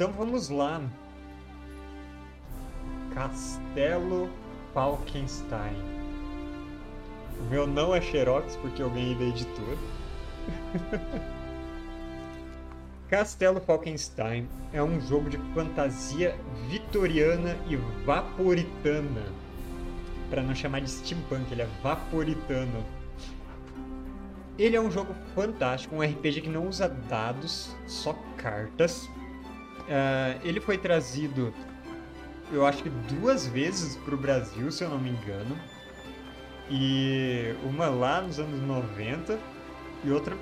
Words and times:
Então 0.00 0.12
vamos 0.12 0.48
lá. 0.48 0.80
Castelo 3.12 4.30
Falkenstein. 4.72 5.76
O 7.38 7.42
meu 7.50 7.66
não 7.66 7.94
é 7.94 8.00
Xerox 8.00 8.56
porque 8.56 8.82
eu 8.82 8.88
ganhei 8.88 9.14
da 9.14 9.24
editora. 9.24 9.76
Castelo 13.10 13.60
Falkenstein 13.60 14.48
é 14.72 14.82
um 14.82 14.98
jogo 15.02 15.28
de 15.28 15.36
fantasia 15.54 16.34
vitoriana 16.70 17.54
e 17.68 17.76
vaporitana. 18.06 19.26
Para 20.30 20.42
não 20.42 20.54
chamar 20.54 20.80
de 20.80 20.88
steampunk, 20.88 21.52
ele 21.52 21.60
é 21.60 21.68
vaporitano. 21.82 22.82
Ele 24.58 24.76
é 24.76 24.80
um 24.80 24.90
jogo 24.90 25.14
fantástico, 25.34 25.94
um 25.94 26.00
RPG 26.00 26.40
que 26.40 26.48
não 26.48 26.66
usa 26.66 26.88
dados, 26.88 27.76
só 27.86 28.14
cartas. 28.38 29.06
Uh, 29.90 30.38
ele 30.44 30.60
foi 30.60 30.78
trazido, 30.78 31.52
eu 32.52 32.64
acho 32.64 32.80
que 32.80 32.88
duas 32.88 33.44
vezes 33.48 33.96
para 33.96 34.14
o 34.14 34.16
Brasil, 34.16 34.70
se 34.70 34.84
eu 34.84 34.88
não 34.88 35.00
me 35.00 35.10
engano. 35.10 35.58
E 36.70 37.52
uma 37.64 37.88
lá 37.88 38.20
nos 38.20 38.38
anos 38.38 38.60
90 38.62 39.36
e 40.04 40.10
outra 40.12 40.36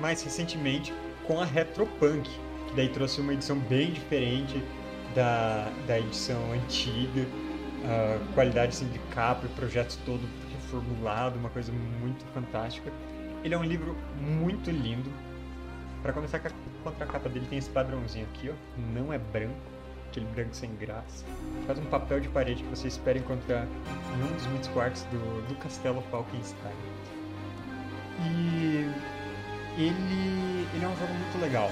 mais 0.00 0.22
recentemente 0.22 0.94
com 1.26 1.38
a 1.38 1.44
Retropunk, 1.44 2.30
que 2.68 2.74
daí 2.74 2.88
trouxe 2.88 3.20
uma 3.20 3.34
edição 3.34 3.58
bem 3.58 3.92
diferente 3.92 4.62
da, 5.14 5.70
da 5.86 5.98
edição 5.98 6.52
antiga, 6.52 7.20
uh, 7.20 8.32
qualidade 8.32 8.68
assim, 8.68 8.88
de 8.88 8.98
capa, 9.14 9.46
projeto 9.54 9.98
todo 10.06 10.26
reformulado, 10.52 11.38
uma 11.38 11.50
coisa 11.50 11.70
muito 12.00 12.24
fantástica. 12.32 12.90
Ele 13.44 13.54
é 13.54 13.58
um 13.58 13.64
livro 13.64 13.94
muito 14.18 14.70
lindo. 14.70 15.12
Para 16.02 16.12
começar 16.12 16.38
com 16.38 16.48
a 16.48 16.50
contracapa 16.82 17.28
dele 17.28 17.46
tem 17.48 17.58
esse 17.58 17.70
padrãozinho 17.70 18.26
aqui, 18.32 18.50
ó. 18.50 18.80
Não 18.94 19.12
é 19.12 19.18
branco, 19.18 19.54
aquele 20.08 20.26
branco 20.26 20.54
sem 20.54 20.74
graça. 20.76 21.24
Faz 21.66 21.78
um 21.78 21.84
papel 21.86 22.20
de 22.20 22.28
parede 22.28 22.62
que 22.62 22.70
você 22.70 22.88
espera 22.88 23.18
encontrar 23.18 23.66
em 23.66 24.22
um 24.22 24.34
dos 24.34 24.46
muitos 24.46 24.68
quartos 24.68 25.02
do, 25.04 25.48
do 25.48 25.54
Castelo 25.56 26.02
Falkenstein. 26.10 26.72
E 28.20 28.90
ele, 29.78 30.66
ele 30.74 30.84
é 30.84 30.88
um 30.88 30.96
jogo 30.96 31.12
muito 31.14 31.40
legal. 31.40 31.70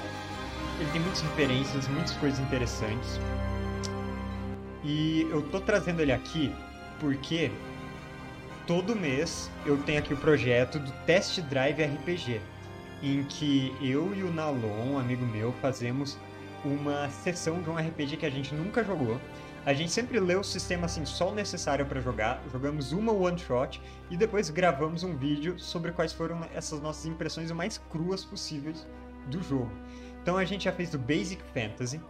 Ele 0.79 0.91
tem 0.93 1.01
muitas 1.01 1.21
referências, 1.21 1.89
muitas 1.89 2.13
coisas 2.13 2.41
interessantes. 2.41 3.21
E 4.83 5.29
eu 5.31 5.43
tô 5.51 5.61
trazendo 5.61 6.01
ele 6.01 6.13
aqui 6.13 6.55
porque 6.99 7.51
todo 8.67 8.97
mês 8.97 9.51
eu 9.67 9.77
tenho 9.79 9.99
aqui 9.99 10.15
o 10.15 10.17
projeto 10.17 10.79
do 10.79 10.91
Test 11.05 11.41
Drive 11.43 11.83
RPG, 11.83 12.41
em 13.03 13.25
que 13.25 13.75
eu 13.81 14.15
e 14.15 14.23
o 14.23 14.33
Nalon, 14.33 14.99
amigo 14.99 15.25
meu, 15.25 15.53
fazemos 15.61 16.19
uma 16.65 17.09
sessão 17.09 17.63
de 17.63 17.71
um 17.71 17.77
RPG 17.77 18.19
que 18.19 18.27
a 18.27 18.31
gente 18.31 18.55
nunca 18.55 18.85
jogou. 18.85 19.19
A 19.65 19.75
gente 19.75 19.93
sempre 19.93 20.19
lê 20.19 20.35
o 20.35 20.43
sistema 20.43 20.87
assim 20.87 21.05
só 21.05 21.31
o 21.31 21.35
necessário 21.35 21.85
para 21.85 22.01
jogar, 22.01 22.43
jogamos 22.51 22.93
uma 22.93 23.13
one 23.13 23.39
shot 23.39 23.81
e 24.11 24.17
depois 24.17 24.49
gravamos 24.49 25.03
um 25.03 25.17
vídeo 25.17 25.59
sobre 25.59 25.93
quais 25.93 26.13
foram 26.13 26.41
essas 26.55 26.81
nossas 26.81 27.07
impressões 27.07 27.51
o 27.51 27.55
mais 27.55 27.79
cruas 27.91 28.25
possíveis 28.25 28.87
do 29.27 29.43
jogo. 29.43 29.71
Então 30.23 30.37
a 30.37 30.45
gente 30.45 30.65
já 30.65 30.73
fez 30.73 30.91
do 30.91 30.99
Basic 30.99 31.43
Fantasy, 31.55 32.01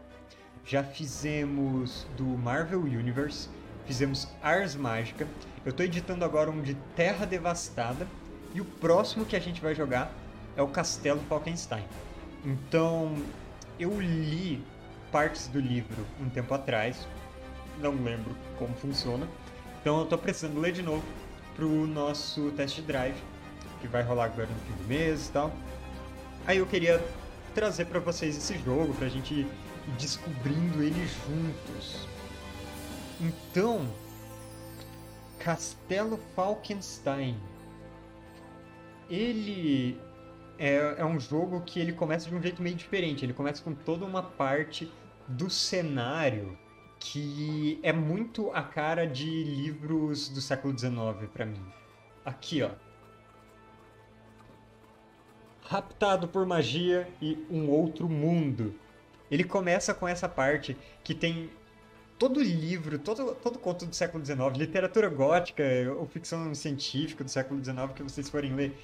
já 0.64 0.82
fizemos 0.82 2.06
do 2.16 2.24
Marvel 2.24 2.82
Universe, 2.82 3.48
fizemos 3.84 4.28
Ars 4.42 4.76
Mágica. 4.76 5.26
Eu 5.64 5.70
estou 5.70 5.84
editando 5.84 6.24
agora 6.24 6.50
um 6.50 6.62
de 6.62 6.74
Terra 6.94 7.26
Devastada 7.26 8.06
e 8.54 8.60
o 8.60 8.64
próximo 8.64 9.24
que 9.24 9.34
a 9.34 9.40
gente 9.40 9.60
vai 9.60 9.74
jogar 9.74 10.12
é 10.56 10.62
o 10.62 10.68
Castelo 10.68 11.20
Falkenstein. 11.28 11.84
Então 12.44 13.14
eu 13.78 14.00
li 14.00 14.64
partes 15.10 15.48
do 15.48 15.60
livro 15.60 16.06
um 16.20 16.28
tempo 16.28 16.54
atrás, 16.54 17.06
não 17.78 17.92
lembro 18.02 18.34
como 18.58 18.74
funciona. 18.74 19.26
Então 19.80 20.00
eu 20.00 20.06
tô 20.06 20.18
precisando 20.18 20.60
ler 20.60 20.72
de 20.72 20.82
novo 20.82 21.02
pro 21.56 21.68
nosso 21.86 22.50
test 22.52 22.80
drive, 22.82 23.16
que 23.80 23.88
vai 23.88 24.02
rolar 24.02 24.26
agora 24.26 24.48
no 24.48 24.60
fim 24.60 24.82
do 24.82 24.88
mês 24.88 25.28
e 25.28 25.32
tal. 25.32 25.52
Aí 26.46 26.58
eu 26.58 26.66
queria 26.66 27.02
trazer 27.54 27.86
para 27.86 28.00
vocês 28.00 28.36
esse 28.36 28.58
jogo, 28.58 28.94
pra 28.94 29.08
gente 29.08 29.34
ir 29.34 29.46
descobrindo 29.98 30.82
ele 30.82 31.06
juntos. 31.26 32.06
Então, 33.20 33.86
Castelo 35.38 36.18
Falkenstein. 36.34 37.36
Ele 39.08 39.98
é, 40.60 40.96
é 40.98 41.04
um 41.06 41.18
jogo 41.18 41.62
que 41.62 41.80
ele 41.80 41.94
começa 41.94 42.28
de 42.28 42.34
um 42.34 42.42
jeito 42.42 42.62
meio 42.62 42.76
diferente. 42.76 43.24
Ele 43.24 43.32
começa 43.32 43.62
com 43.62 43.72
toda 43.72 44.04
uma 44.04 44.22
parte 44.22 44.92
do 45.26 45.48
cenário 45.48 46.58
que 46.98 47.80
é 47.82 47.94
muito 47.94 48.50
a 48.52 48.62
cara 48.62 49.06
de 49.06 49.42
livros 49.42 50.28
do 50.28 50.40
século 50.42 50.78
XIX 50.78 51.30
para 51.32 51.46
mim. 51.46 51.64
Aqui, 52.22 52.62
ó. 52.62 52.72
Raptado 55.62 56.28
por 56.28 56.44
magia 56.44 57.08
e 57.22 57.42
um 57.50 57.70
outro 57.70 58.06
mundo. 58.06 58.74
Ele 59.30 59.44
começa 59.44 59.94
com 59.94 60.06
essa 60.06 60.28
parte 60.28 60.76
que 61.02 61.14
tem 61.14 61.48
todo 62.18 62.42
livro, 62.42 62.98
todo, 62.98 63.34
todo 63.36 63.58
conto 63.58 63.86
do 63.86 63.96
século 63.96 64.22
XIX, 64.22 64.58
literatura 64.58 65.08
gótica 65.08 65.64
ou 65.98 66.06
ficção 66.06 66.54
científica 66.54 67.24
do 67.24 67.30
século 67.30 67.64
XIX 67.64 67.94
que 67.94 68.02
vocês 68.02 68.28
forem 68.28 68.54
ler, 68.54 68.76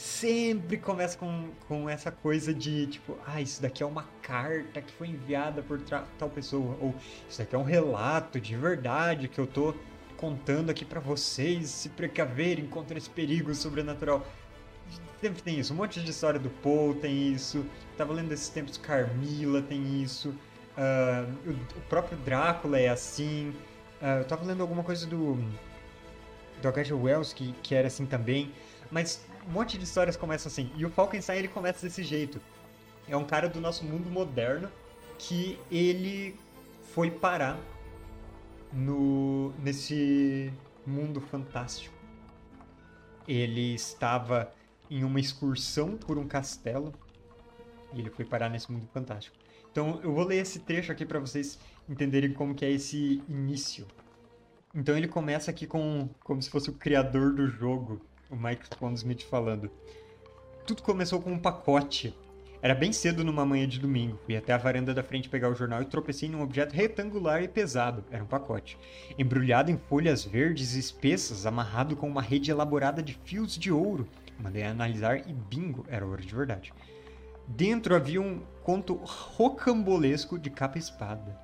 sempre 0.00 0.78
começa 0.78 1.18
com, 1.18 1.50
com 1.68 1.88
essa 1.88 2.10
coisa 2.10 2.54
de 2.54 2.86
tipo, 2.86 3.18
ah, 3.26 3.40
isso 3.40 3.60
daqui 3.60 3.82
é 3.82 3.86
uma 3.86 4.06
carta 4.22 4.80
que 4.80 4.92
foi 4.92 5.08
enviada 5.08 5.62
por 5.62 5.78
tal 5.80 6.30
pessoa, 6.30 6.76
ou 6.80 6.94
isso 7.28 7.38
daqui 7.38 7.54
é 7.54 7.58
um 7.58 7.64
relato 7.64 8.40
de 8.40 8.56
verdade 8.56 9.28
que 9.28 9.38
eu 9.38 9.46
tô 9.46 9.74
contando 10.16 10.70
aqui 10.70 10.84
para 10.84 11.00
vocês 11.00 11.68
se 11.68 11.90
precaverem 11.90 12.66
contra 12.66 12.96
esse 12.96 13.10
perigo 13.10 13.54
sobrenatural. 13.54 14.26
Sempre 15.20 15.42
tem 15.42 15.60
isso, 15.60 15.74
um 15.74 15.76
monte 15.76 16.00
de 16.00 16.10
história 16.10 16.40
do 16.40 16.48
Poe 16.48 16.94
tem 16.94 17.32
isso, 17.32 17.64
tava 17.96 18.14
lendo 18.14 18.32
esses 18.32 18.48
tempos 18.48 18.78
Carmila 18.78 19.60
tem 19.60 20.02
isso, 20.02 20.30
uh, 20.30 21.30
o, 21.46 21.50
o, 21.50 21.80
próprio 21.90 22.16
Drácula 22.18 22.78
é 22.80 22.88
assim, 22.88 23.50
uh, 24.00 24.20
eu 24.20 24.24
tava 24.24 24.46
lendo 24.46 24.62
alguma 24.62 24.82
coisa 24.82 25.06
do, 25.06 25.34
do 26.62 26.68
H.G. 26.68 26.94
Wells 26.94 27.34
que, 27.34 27.52
que 27.62 27.74
era 27.74 27.88
assim 27.88 28.06
também, 28.06 28.50
mas 28.90 29.28
um 29.46 29.52
monte 29.52 29.78
de 29.78 29.84
histórias 29.84 30.16
começam 30.16 30.50
assim. 30.50 30.70
E 30.76 30.84
o 30.84 30.90
Falkenstein 30.90 31.38
ele 31.38 31.48
começa 31.48 31.86
desse 31.86 32.02
jeito. 32.02 32.40
É 33.08 33.16
um 33.16 33.24
cara 33.24 33.48
do 33.48 33.60
nosso 33.60 33.84
mundo 33.84 34.10
moderno 34.10 34.70
que 35.18 35.58
ele 35.70 36.36
foi 36.94 37.10
parar 37.10 37.58
no 38.72 39.52
nesse 39.62 40.52
mundo 40.86 41.20
fantástico. 41.20 41.94
Ele 43.26 43.74
estava 43.74 44.52
em 44.90 45.04
uma 45.04 45.20
excursão 45.20 45.96
por 45.96 46.18
um 46.18 46.26
castelo 46.26 46.92
e 47.92 48.00
ele 48.00 48.10
foi 48.10 48.24
parar 48.24 48.48
nesse 48.48 48.70
mundo 48.70 48.86
fantástico. 48.92 49.36
Então 49.70 50.00
eu 50.02 50.12
vou 50.12 50.24
ler 50.24 50.38
esse 50.38 50.60
trecho 50.60 50.90
aqui 50.90 51.04
para 51.04 51.20
vocês 51.20 51.58
entenderem 51.88 52.32
como 52.32 52.54
que 52.54 52.64
é 52.64 52.70
esse 52.70 53.22
início. 53.28 53.86
Então 54.74 54.96
ele 54.96 55.08
começa 55.08 55.50
aqui 55.50 55.66
com 55.66 56.08
como 56.22 56.40
se 56.40 56.50
fosse 56.50 56.70
o 56.70 56.72
criador 56.72 57.34
do 57.34 57.46
jogo 57.48 58.00
o 58.30 58.36
Mike 58.36 58.64
Smith 58.94 59.22
falando. 59.24 59.70
Tudo 60.66 60.82
começou 60.82 61.20
com 61.20 61.32
um 61.32 61.38
pacote. 61.38 62.14
Era 62.62 62.74
bem 62.74 62.92
cedo 62.92 63.24
numa 63.24 63.44
manhã 63.44 63.66
de 63.66 63.78
domingo. 63.78 64.18
Fui 64.24 64.36
até 64.36 64.52
a 64.52 64.58
varanda 64.58 64.92
da 64.92 65.02
frente 65.02 65.28
pegar 65.28 65.48
o 65.48 65.54
jornal 65.54 65.80
e 65.80 65.86
tropecei 65.86 66.28
num 66.28 66.42
objeto 66.42 66.74
retangular 66.74 67.42
e 67.42 67.48
pesado. 67.48 68.04
Era 68.10 68.22
um 68.22 68.26
pacote. 68.26 68.78
Embrulhado 69.18 69.70
em 69.70 69.78
folhas 69.78 70.24
verdes 70.24 70.74
espessas, 70.74 71.46
amarrado 71.46 71.96
com 71.96 72.06
uma 72.06 72.20
rede 72.20 72.50
elaborada 72.50 73.02
de 73.02 73.14
fios 73.24 73.56
de 73.58 73.72
ouro. 73.72 74.06
Mandei 74.38 74.62
analisar 74.62 75.18
e 75.28 75.32
bingo, 75.32 75.84
era 75.88 76.04
ouro 76.04 76.22
de 76.22 76.34
verdade. 76.34 76.72
Dentro 77.48 77.96
havia 77.96 78.20
um 78.20 78.42
conto 78.62 78.94
rocambolesco 78.94 80.38
de 80.38 80.50
capa 80.50 80.78
espada. 80.78 81.36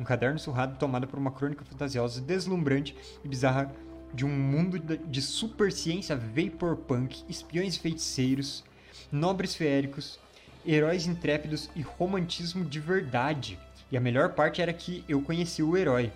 Um 0.00 0.04
caderno 0.04 0.38
surrado 0.38 0.76
tomado 0.78 1.06
por 1.06 1.18
uma 1.18 1.30
crônica 1.30 1.64
fantasiosa, 1.64 2.20
deslumbrante 2.20 2.96
e 3.22 3.28
bizarra 3.28 3.70
de 4.14 4.24
um 4.24 4.30
mundo 4.30 4.78
de 4.78 5.20
super 5.20 5.72
ciência 5.72 6.16
vaporpunk, 6.16 7.24
espiões 7.28 7.74
e 7.74 7.80
feiticeiros, 7.80 8.64
nobres 9.10 9.54
feéricos, 9.54 10.18
heróis 10.64 11.06
intrépidos 11.06 11.68
e 11.74 11.82
romantismo 11.82 12.64
de 12.64 12.78
verdade. 12.78 13.58
E 13.90 13.96
a 13.96 14.00
melhor 14.00 14.30
parte 14.34 14.62
era 14.62 14.72
que 14.72 15.04
eu 15.08 15.20
conheci 15.20 15.62
o 15.62 15.76
herói. 15.76 16.12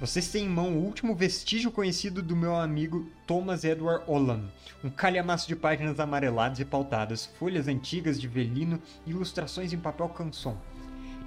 Vocês 0.00 0.28
têm 0.28 0.44
em 0.44 0.48
mão 0.48 0.74
o 0.74 0.84
último 0.84 1.12
vestígio 1.12 1.72
conhecido 1.72 2.22
do 2.22 2.36
meu 2.36 2.54
amigo 2.54 3.10
Thomas 3.26 3.64
Edward 3.64 4.04
Olam, 4.06 4.44
um 4.84 4.88
calhamaço 4.88 5.48
de 5.48 5.56
páginas 5.56 5.98
amareladas 5.98 6.60
e 6.60 6.64
pautadas, 6.64 7.26
folhas 7.36 7.66
antigas 7.66 8.20
de 8.20 8.28
velino 8.28 8.80
e 9.04 9.10
ilustrações 9.10 9.72
em 9.72 9.78
papel 9.78 10.08
canson. 10.10 10.56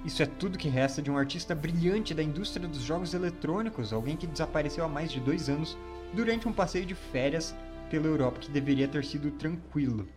Isso 0.04 0.22
é 0.22 0.26
tudo 0.26 0.58
que 0.58 0.68
resta 0.68 1.00
de 1.00 1.10
um 1.10 1.16
artista 1.16 1.54
brilhante 1.54 2.12
da 2.12 2.22
indústria 2.22 2.66
dos 2.66 2.82
jogos 2.82 3.14
eletrônicos, 3.14 3.92
alguém 3.92 4.16
que 4.16 4.26
desapareceu 4.26 4.84
há 4.84 4.88
mais 4.88 5.12
de 5.12 5.20
dois 5.20 5.48
anos 5.48 5.76
durante 6.12 6.48
um 6.48 6.52
passeio 6.52 6.84
de 6.84 6.94
férias 6.94 7.54
pela 7.88 8.06
Europa 8.06 8.40
que 8.40 8.50
deveria 8.50 8.88
ter 8.88 9.04
sido 9.04 9.30
tranquilo. 9.32 10.08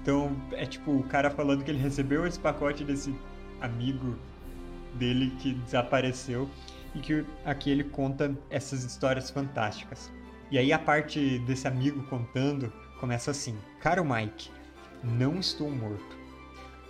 Então, 0.00 0.34
é 0.52 0.64
tipo 0.64 0.92
o 0.92 1.02
cara 1.02 1.30
falando 1.30 1.62
que 1.62 1.70
ele 1.70 1.80
recebeu 1.80 2.26
esse 2.26 2.38
pacote 2.38 2.84
desse 2.84 3.14
amigo 3.60 4.16
dele 4.94 5.34
que 5.38 5.52
desapareceu 5.52 6.48
e 6.94 7.00
que 7.00 7.24
aqui 7.44 7.70
ele 7.70 7.84
conta 7.84 8.34
essas 8.48 8.84
histórias 8.84 9.30
fantásticas. 9.30 10.10
E 10.50 10.56
aí 10.56 10.72
a 10.72 10.78
parte 10.78 11.38
desse 11.40 11.68
amigo 11.68 12.02
contando 12.04 12.72
começa 12.98 13.30
assim: 13.30 13.56
Caro 13.80 14.04
Mike, 14.04 14.50
não 15.04 15.38
estou 15.38 15.70
morto. 15.70 16.17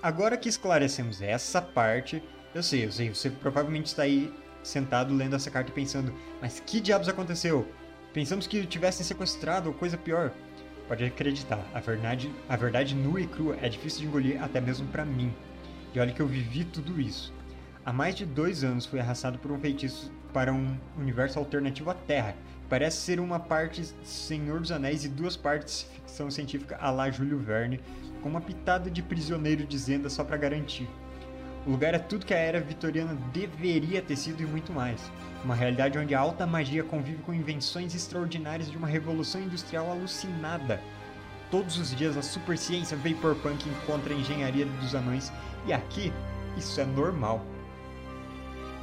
Agora 0.01 0.37
que 0.37 0.49
esclarecemos 0.49 1.21
essa 1.21 1.61
parte, 1.61 2.23
eu 2.55 2.63
sei, 2.63 2.85
eu 2.85 2.93
sei, 2.93 3.09
você 3.13 3.31
provavelmente 3.31 3.87
está 3.87 4.05
aí 4.05 4.33
sentado 4.63 5.13
lendo 5.13 5.35
essa 5.35 5.51
carta 5.51 5.71
e 5.71 5.75
pensando: 5.75 6.15
mas 6.41 6.61
que 6.61 6.81
diabos 6.81 7.09
aconteceu? 7.09 7.67
Pensamos 8.13 8.47
que 8.47 8.65
tivessem 8.65 9.05
sequestrado 9.05 9.69
ou 9.69 9.75
coisa 9.75 9.97
pior. 9.97 10.33
Pode 10.87 11.05
acreditar, 11.05 11.67
a 11.75 11.81
verdade, 11.81 12.33
a 12.49 12.57
verdade 12.57 12.95
nua 12.95 13.21
e 13.21 13.27
crua 13.27 13.59
é 13.61 13.69
difícil 13.69 14.01
de 14.01 14.07
engolir 14.07 14.43
até 14.43 14.61
mesmo 14.61 14.87
para 14.87 15.05
mim. 15.05 15.35
E 15.93 15.99
olha 15.99 16.13
que 16.13 16.23
eu 16.23 16.29
vivi 16.29 16.65
tudo 16.65 17.01
isso. 17.01 17.35
Há 17.85 17.93
mais 17.93 18.15
de 18.15 18.25
dois 18.25 18.63
anos 18.63 18.87
fui 18.87 19.01
arrastado 19.01 19.39
por 19.39 19.51
um 19.51 19.59
feitiço 19.59 20.13
para 20.33 20.53
um 20.53 20.79
universo 20.97 21.41
alternativo 21.41 21.91
à 21.91 21.95
Terra. 21.95 22.37
Parece 22.69 22.99
ser 22.99 23.19
uma 23.19 23.41
parte 23.41 23.83
Senhor 24.05 24.61
dos 24.61 24.71
Anéis 24.71 25.05
e 25.05 25.09
duas 25.09 25.37
partes 25.37 25.87
ficção 25.95 26.31
científica 26.31 26.77
a 26.81 26.91
la 26.91 27.11
Júlio 27.11 27.39
Verne, 27.39 27.81
com 28.23 28.29
uma 28.29 28.41
pitada 28.41 28.91
de 28.91 29.03
prisioneiro 29.03 29.65
de 29.65 29.79
Zenda 29.79 30.11
só 30.11 30.23
para 30.23 30.37
garantir. 30.37 30.89
O 31.67 31.71
lugar 31.71 31.95
é 31.95 31.99
tudo 31.99 32.27
que 32.27 32.35
a 32.35 32.39
era 32.39 32.61
vitoriana 32.61 33.17
deveria 33.33 34.03
ter 34.03 34.17
sido 34.17 34.43
e 34.43 34.47
muito 34.47 34.73
mais. 34.73 35.01
Uma 35.45 35.55
realidade 35.55 35.99
onde 35.99 36.15
a 36.15 36.21
alta 36.21 36.47
magia 36.47 36.83
convive 36.83 37.23
com 37.23 37.33
invenções 37.33 37.95
extraordinárias 37.95 38.71
de 38.71 38.77
uma 38.77 38.87
revolução 38.87 39.41
industrial 39.41 39.91
alucinada. 39.91 40.81
Todos 41.51 41.79
os 41.79 41.95
dias 41.95 42.17
a 42.17 42.23
superciência 42.23 42.97
Vaporpunk 42.97 43.69
encontra 43.69 44.13
a 44.13 44.17
engenharia 44.17 44.67
dos 44.67 44.95
anões 44.95 45.33
e 45.67 45.73
aqui 45.73 46.13
isso 46.57 46.81
é 46.81 46.85
normal. 46.85 47.45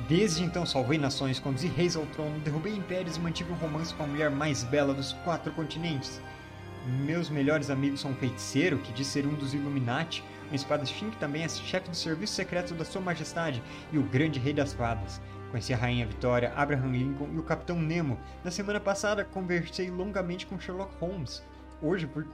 Desde 0.08 0.44
então 0.44 0.68
salvei 0.68 1.00
nações, 1.00 1.40
conduzi 1.40 1.66
reis 1.66 1.96
ao 1.96 2.06
trono, 2.06 2.40
derrubei 2.42 2.76
impérios 2.76 3.18
e 3.18 3.20
mantive 3.20 3.52
um 3.52 3.56
romance 3.56 3.92
com 3.92 4.04
a 4.04 4.08
mulher 4.08 4.30
mais 4.30 4.64
bela 4.64 4.94
dos 4.94 5.14
quatro 5.24 5.52
continentes. 5.54 6.22
Meus 7.04 7.28
melhores 7.28 7.72
amigos 7.72 8.02
são 8.02 8.12
um 8.12 8.16
feiticeiro, 8.16 8.78
que 8.78 8.94
diz 8.94 9.08
ser 9.08 9.26
um 9.26 9.34
dos 9.34 9.56
Illuminati, 9.56 10.24
um 10.52 10.54
espadachim 10.54 11.10
que 11.10 11.18
também 11.18 11.44
é 11.44 11.50
chefe 11.50 11.90
do 11.90 11.96
serviço 11.96 12.36
secreto 12.36 12.76
da 12.76 12.86
Sua 12.86 13.02
Majestade, 13.02 13.64
e 13.92 13.98
o 13.98 14.04
grande 14.04 14.40
rei 14.40 14.54
das 14.54 14.74
fadas. 14.74 15.20
Conheci 15.50 15.74
a 15.74 15.78
Rainha 15.78 16.06
Vitória, 16.06 16.54
Abraham 16.56 16.92
Lincoln 16.92 17.30
e 17.34 17.40
o 17.40 17.44
Capitão 17.44 17.82
Nemo. 17.82 18.20
Na 18.44 18.52
semana 18.52 18.80
passada 18.80 19.26
conversei 19.26 19.90
longamente 19.90 20.46
com 20.46 20.60
Sherlock 20.60 20.96
Holmes. 21.00 21.42
Hoje 21.82 22.08
fui 22.14 22.26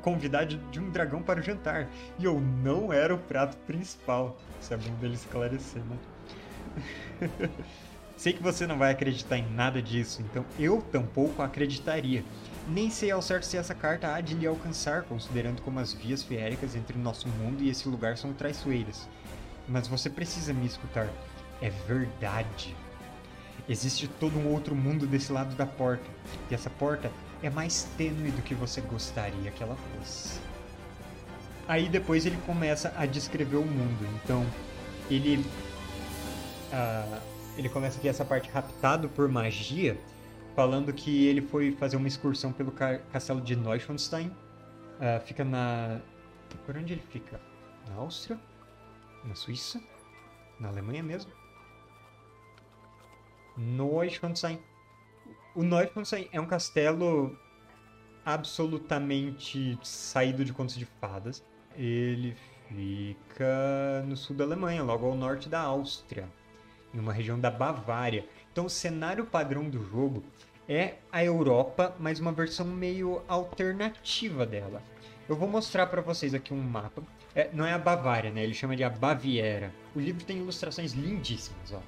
convidado 0.00 0.56
de 0.56 0.80
um 0.80 0.88
dragão 0.88 1.22
para 1.22 1.40
o 1.40 1.42
jantar. 1.42 1.88
E 2.18 2.24
eu 2.24 2.40
não 2.40 2.90
era 2.90 3.14
o 3.14 3.18
prato 3.18 3.54
principal. 3.66 4.38
Isso 4.62 4.72
é 4.72 4.78
bom 4.78 4.94
dele 4.94 5.14
esclarecer, 5.14 5.82
né? 5.82 5.96
Sei 8.18 8.32
que 8.32 8.42
você 8.42 8.66
não 8.66 8.76
vai 8.76 8.90
acreditar 8.90 9.38
em 9.38 9.48
nada 9.48 9.80
disso, 9.80 10.20
então 10.22 10.44
eu 10.58 10.82
tampouco 10.82 11.40
acreditaria. 11.40 12.24
Nem 12.66 12.90
sei 12.90 13.12
ao 13.12 13.22
certo 13.22 13.44
se 13.44 13.56
essa 13.56 13.76
carta 13.76 14.12
há 14.12 14.20
de 14.20 14.34
lhe 14.34 14.44
alcançar, 14.44 15.04
considerando 15.04 15.62
como 15.62 15.78
as 15.78 15.92
vias 15.92 16.24
feéricas 16.24 16.74
entre 16.74 16.98
o 16.98 17.00
nosso 17.00 17.28
mundo 17.28 17.62
e 17.62 17.70
esse 17.70 17.88
lugar 17.88 18.18
são 18.18 18.32
traiçoeiras. 18.32 19.08
Mas 19.68 19.86
você 19.86 20.10
precisa 20.10 20.52
me 20.52 20.66
escutar. 20.66 21.08
É 21.62 21.70
verdade. 21.70 22.74
Existe 23.68 24.08
todo 24.08 24.36
um 24.36 24.52
outro 24.52 24.74
mundo 24.74 25.06
desse 25.06 25.30
lado 25.30 25.54
da 25.54 25.64
porta, 25.64 26.10
e 26.50 26.54
essa 26.54 26.70
porta 26.70 27.12
é 27.40 27.48
mais 27.48 27.84
tênue 27.96 28.32
do 28.32 28.42
que 28.42 28.54
você 28.54 28.80
gostaria 28.80 29.52
que 29.52 29.62
ela 29.62 29.76
fosse. 29.76 30.40
Aí 31.68 31.88
depois 31.88 32.26
ele 32.26 32.38
começa 32.46 32.92
a 32.96 33.06
descrever 33.06 33.58
o 33.58 33.64
mundo. 33.64 34.08
Então 34.24 34.44
ele 35.08 35.44
ele 37.56 37.68
começa 37.68 37.98
aqui 37.98 38.08
essa 38.08 38.24
parte 38.24 38.48
raptado 38.50 39.08
por 39.08 39.28
magia 39.28 39.98
falando 40.58 40.92
que 40.92 41.24
ele 41.26 41.40
foi 41.40 41.70
fazer 41.70 41.96
uma 41.96 42.08
excursão 42.08 42.52
pelo 42.52 42.72
castelo 43.12 43.40
de 43.40 43.54
Neuschwanstein. 43.54 44.26
Uh, 44.26 45.24
fica 45.24 45.44
na. 45.44 46.00
Por 46.66 46.76
onde 46.76 46.94
ele 46.94 47.02
fica? 47.02 47.40
Na 47.88 47.94
Áustria? 47.94 48.36
Na 49.24 49.36
Suíça? 49.36 49.80
Na 50.58 50.66
Alemanha 50.66 51.00
mesmo? 51.00 51.30
Neuschwanstein. 53.56 54.58
O 55.54 55.62
Neuschwanstein 55.62 56.28
é 56.32 56.40
um 56.40 56.46
castelo 56.46 57.38
absolutamente 58.24 59.78
saído 59.84 60.44
de 60.44 60.52
contos 60.52 60.74
de 60.74 60.86
fadas. 61.00 61.44
Ele 61.76 62.36
fica 62.68 64.04
no 64.06 64.16
sul 64.16 64.34
da 64.34 64.42
Alemanha, 64.42 64.82
logo 64.82 65.06
ao 65.06 65.14
norte 65.14 65.48
da 65.48 65.60
Áustria, 65.60 66.28
em 66.92 66.98
uma 66.98 67.12
região 67.12 67.38
da 67.38 67.50
Bavária. 67.50 68.26
Então, 68.52 68.66
o 68.66 68.70
cenário 68.70 69.24
padrão 69.24 69.68
do 69.68 69.84
jogo 69.84 70.22
é 70.68 70.96
a 71.10 71.24
Europa, 71.24 71.94
mas 71.98 72.20
uma 72.20 72.32
versão 72.32 72.66
meio 72.66 73.22
alternativa 73.26 74.44
dela. 74.44 74.82
Eu 75.28 75.36
vou 75.36 75.48
mostrar 75.48 75.86
para 75.86 76.00
vocês 76.00 76.34
aqui 76.34 76.52
um 76.52 76.60
mapa. 76.60 77.02
É, 77.34 77.50
não 77.52 77.64
é 77.64 77.72
a 77.72 77.78
Bavária, 77.78 78.30
né? 78.30 78.42
Ele 78.42 78.54
chama 78.54 78.74
de 78.74 78.82
a 78.82 78.90
Baviera. 78.90 79.72
O 79.94 80.00
livro 80.00 80.24
tem 80.24 80.38
ilustrações 80.38 80.92
lindíssimas, 80.92 81.72
ó. 81.72 81.80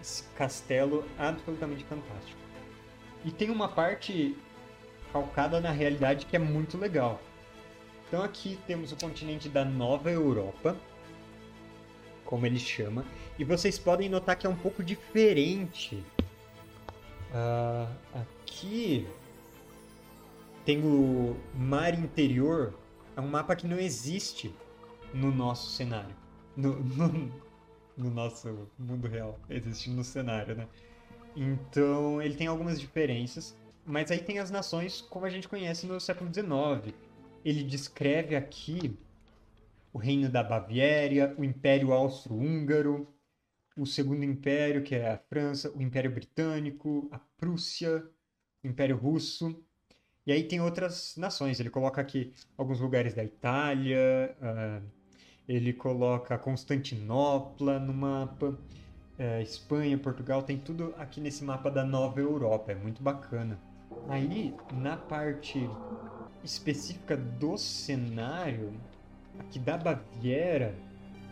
Esse 0.00 0.22
castelo 0.36 1.04
absolutamente 1.18 1.84
fantástico. 1.84 2.38
E 3.24 3.30
tem 3.32 3.50
uma 3.50 3.68
parte 3.68 4.36
calcada 5.12 5.60
na 5.60 5.70
realidade 5.70 6.26
que 6.26 6.36
é 6.36 6.38
muito 6.38 6.78
legal. 6.78 7.20
Então 8.06 8.22
aqui 8.22 8.58
temos 8.66 8.92
o 8.92 8.96
continente 8.96 9.48
da 9.48 9.64
Nova 9.64 10.10
Europa, 10.10 10.76
como 12.28 12.44
ele 12.44 12.58
chama, 12.58 13.04
e 13.38 13.44
vocês 13.44 13.78
podem 13.78 14.08
notar 14.08 14.36
que 14.36 14.46
é 14.46 14.50
um 14.50 14.56
pouco 14.56 14.84
diferente 14.84 16.04
Uh, 17.28 17.92
aqui 18.14 19.06
tem 20.64 20.82
o 20.82 21.36
mar 21.54 21.94
interior. 21.94 22.74
É 23.16 23.20
um 23.20 23.28
mapa 23.28 23.54
que 23.56 23.66
não 23.66 23.78
existe 23.78 24.54
no 25.12 25.30
nosso 25.30 25.70
cenário. 25.70 26.14
No, 26.56 26.80
no, 26.80 27.32
no 27.96 28.10
nosso 28.10 28.68
mundo 28.78 29.08
real. 29.08 29.38
Existe 29.50 29.90
no 29.90 30.04
cenário, 30.04 30.54
né? 30.54 30.66
Então 31.36 32.20
ele 32.22 32.34
tem 32.34 32.46
algumas 32.46 32.80
diferenças. 32.80 33.56
Mas 33.84 34.10
aí 34.10 34.18
tem 34.18 34.38
as 34.38 34.50
nações 34.50 35.00
como 35.00 35.24
a 35.24 35.30
gente 35.30 35.48
conhece 35.48 35.86
no 35.86 36.00
século 36.00 36.32
XIX. 36.32 36.94
Ele 37.44 37.62
descreve 37.62 38.36
aqui 38.36 38.96
o 39.92 39.98
reino 39.98 40.28
da 40.28 40.42
Baviera, 40.42 41.34
o 41.38 41.44
Império 41.44 41.92
Austro-Húngaro, 41.92 43.08
o 43.76 43.86
Segundo 43.86 44.24
Império, 44.24 44.82
que 44.82 44.94
é 44.94 45.12
a 45.12 45.18
França, 45.18 45.70
o 45.74 45.80
Império 45.80 46.10
Britânico, 46.10 47.08
a 47.12 47.18
Prússia, 47.38 48.04
o 48.62 48.66
Império 48.66 48.96
Russo. 48.96 49.62
E 50.26 50.32
aí 50.32 50.44
tem 50.44 50.60
outras 50.60 51.16
nações. 51.16 51.58
Ele 51.60 51.70
coloca 51.70 52.00
aqui 52.00 52.34
alguns 52.56 52.80
lugares 52.80 53.14
da 53.14 53.24
Itália, 53.24 54.36
uh, 54.40 54.84
ele 55.48 55.72
coloca 55.72 56.36
Constantinopla 56.36 57.78
no 57.78 57.94
mapa, 57.94 58.46
uh, 58.48 59.42
Espanha, 59.42 59.96
Portugal, 59.96 60.42
tem 60.42 60.58
tudo 60.58 60.94
aqui 60.98 61.20
nesse 61.20 61.44
mapa 61.44 61.70
da 61.70 61.84
Nova 61.84 62.20
Europa. 62.20 62.72
É 62.72 62.74
muito 62.74 63.02
bacana. 63.02 63.58
Aí, 64.08 64.54
na 64.72 64.96
parte 64.96 65.68
específica 66.44 67.16
do 67.16 67.56
cenário, 67.56 68.72
aqui 69.38 69.58
da 69.58 69.76
Baviera, 69.76 70.74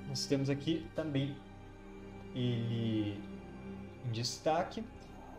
nós 0.09 0.27
temos 0.27 0.49
aqui 0.49 0.87
também 0.95 1.37
ele 2.35 3.19
em 4.07 4.11
destaque. 4.13 4.85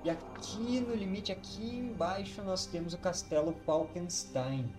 E 0.04 0.10
aqui 0.10 0.80
no 0.80 0.96
limite, 0.96 1.32
aqui 1.32 1.78
embaixo, 1.78 2.42
nós 2.44 2.66
temos 2.66 2.94
o 2.94 2.98
Castelo 2.98 3.56
Falkenstein. 3.66 4.72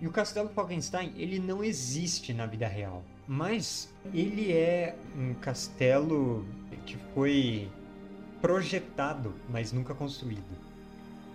E 0.00 0.06
o 0.06 0.12
Castelo 0.12 0.48
Falkenstein, 0.48 1.12
ele 1.16 1.38
não 1.38 1.62
existe 1.62 2.32
na 2.34 2.46
vida 2.46 2.66
real. 2.66 3.04
Mas 3.26 3.92
ele 4.12 4.52
é 4.52 4.96
um 5.16 5.34
castelo 5.34 6.44
que 6.84 6.96
foi 7.14 7.70
projetado, 8.40 9.34
mas 9.48 9.72
nunca 9.72 9.94
construído. 9.94 10.58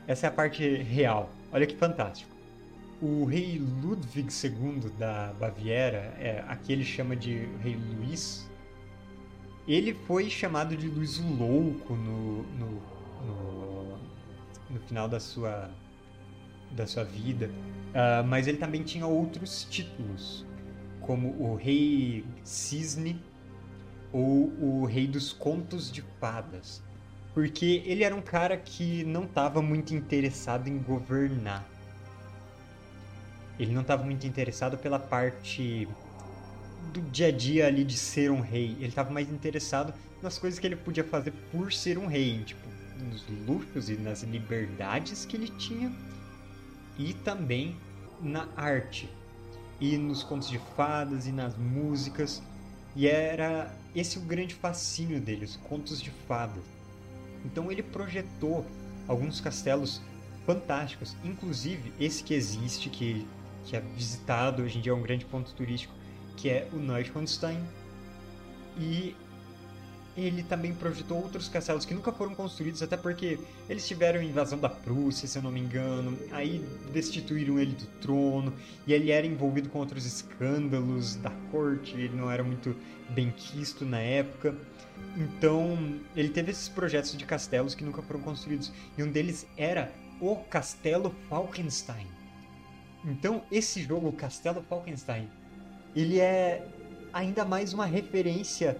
Essa 0.05 0.27
é 0.27 0.29
a 0.29 0.31
parte 0.31 0.63
real. 0.83 1.29
Olha 1.51 1.65
que 1.65 1.75
fantástico. 1.75 2.36
O 3.01 3.25
rei 3.25 3.59
Ludwig 3.59 4.29
II 4.43 4.89
da 4.97 5.33
Baviera, 5.39 6.15
é, 6.19 6.43
aqui 6.47 6.73
ele 6.73 6.83
chama 6.83 7.15
de 7.15 7.47
rei 7.61 7.75
Luís 7.75 8.47
ele 9.67 9.93
foi 9.93 10.29
chamado 10.29 10.77
de 10.77 10.87
Luiz 10.87 11.19
o 11.19 11.27
Louco 11.27 11.93
no, 11.93 12.43
no, 12.43 12.81
no, 13.25 13.97
no 14.69 14.79
final 14.87 15.09
da 15.09 15.19
sua, 15.19 15.69
da 16.71 16.87
sua 16.87 17.03
vida, 17.03 17.51
uh, 17.89 18.25
mas 18.25 18.47
ele 18.47 18.57
também 18.57 18.81
tinha 18.83 19.05
outros 19.05 19.67
títulos, 19.69 20.45
como 21.01 21.35
o 21.37 21.55
Rei 21.55 22.25
Cisne 22.43 23.21
ou 24.13 24.53
o 24.57 24.85
Rei 24.85 25.05
dos 25.05 25.33
Contos 25.33 25.91
de 25.91 26.01
Fadas, 26.17 26.81
porque 27.33 27.83
ele 27.85 28.05
era 28.05 28.15
um 28.15 28.21
cara 28.21 28.55
que 28.55 29.03
não 29.03 29.25
estava 29.25 29.61
muito 29.61 29.93
interessado 29.93 30.69
em 30.69 30.77
governar. 30.77 31.67
Ele 33.59 33.73
não 33.73 33.81
estava 33.81 34.03
muito 34.03 34.25
interessado 34.27 34.77
pela 34.77 34.99
parte 34.99 35.87
do 36.93 37.01
dia 37.01 37.27
a 37.27 37.31
dia 37.31 37.67
ali 37.67 37.83
de 37.83 37.97
ser 37.97 38.31
um 38.31 38.41
rei. 38.41 38.75
Ele 38.79 38.87
estava 38.87 39.09
mais 39.09 39.29
interessado 39.29 39.93
nas 40.21 40.37
coisas 40.37 40.59
que 40.59 40.67
ele 40.67 40.75
podia 40.75 41.03
fazer 41.03 41.31
por 41.51 41.71
ser 41.71 41.97
um 41.97 42.07
rei, 42.07 42.43
tipo, 42.43 42.67
nos 42.97 43.23
luxos 43.47 43.89
e 43.89 43.95
nas 43.95 44.23
liberdades 44.23 45.25
que 45.25 45.35
ele 45.37 45.49
tinha 45.57 45.91
e 46.97 47.13
também 47.13 47.75
na 48.21 48.47
arte 48.55 49.09
e 49.79 49.97
nos 49.97 50.23
contos 50.23 50.49
de 50.49 50.59
fadas 50.75 51.27
e 51.27 51.31
nas 51.31 51.55
músicas. 51.55 52.41
E 52.95 53.07
era 53.07 53.71
esse 53.95 54.17
o 54.17 54.21
grande 54.21 54.55
fascínio 54.55 55.21
dele, 55.21 55.45
os 55.45 55.55
contos 55.55 56.01
de 56.01 56.09
fadas. 56.27 56.63
Então 57.45 57.71
ele 57.71 57.83
projetou 57.83 58.65
alguns 59.07 59.39
castelos 59.39 60.01
fantásticos, 60.45 61.15
inclusive 61.23 61.93
esse 61.99 62.23
que 62.23 62.33
existe, 62.33 62.89
que, 62.89 63.27
que 63.67 63.75
é 63.75 63.81
visitado, 63.81 64.63
hoje 64.63 64.77
em 64.77 64.81
dia 64.81 64.93
é 64.93 64.95
um 64.95 65.01
grande 65.01 65.25
ponto 65.25 65.53
turístico, 65.53 65.93
que 66.37 66.49
é 66.49 66.67
o 66.71 66.77
Neuschwanstein. 66.77 67.59
E 68.79 69.13
ele 70.15 70.41
também 70.41 70.73
projetou 70.73 71.21
outros 71.21 71.47
castelos 71.49 71.85
que 71.85 71.93
nunca 71.93 72.11
foram 72.11 72.33
construídos, 72.33 72.81
até 72.81 72.95
porque 72.95 73.37
eles 73.69 73.87
tiveram 73.87 74.23
invasão 74.23 74.57
da 74.57 74.69
Prússia, 74.69 75.27
se 75.27 75.37
eu 75.37 75.43
não 75.43 75.51
me 75.51 75.59
engano, 75.59 76.17
aí 76.31 76.65
destituíram 76.91 77.59
ele 77.59 77.73
do 77.73 77.85
trono, 78.01 78.53
e 78.87 78.93
ele 78.93 79.11
era 79.11 79.27
envolvido 79.27 79.69
com 79.69 79.79
outros 79.79 80.05
escândalos 80.05 81.15
da 81.15 81.29
corte, 81.51 81.93
ele 81.93 82.15
não 82.15 82.31
era 82.31 82.43
muito 82.43 82.75
bem 83.09 83.31
quisto 83.31 83.85
na 83.85 83.99
época. 83.99 84.55
Então, 85.15 85.99
ele 86.15 86.29
teve 86.29 86.51
esses 86.51 86.69
projetos 86.69 87.15
de 87.15 87.25
castelos 87.25 87.75
que 87.75 87.83
nunca 87.83 88.01
foram 88.01 88.21
construídos, 88.21 88.71
e 88.97 89.03
um 89.03 89.11
deles 89.11 89.45
era 89.55 89.91
o 90.19 90.37
Castelo 90.37 91.13
Falkenstein. 91.29 92.16
Então, 93.05 93.41
esse 93.51 93.81
jogo, 93.83 94.11
Castelo 94.11 94.61
Falkenstein, 94.63 95.29
ele 95.95 96.19
é 96.19 96.65
ainda 97.13 97.45
mais 97.45 97.73
uma 97.73 97.85
referência 97.85 98.79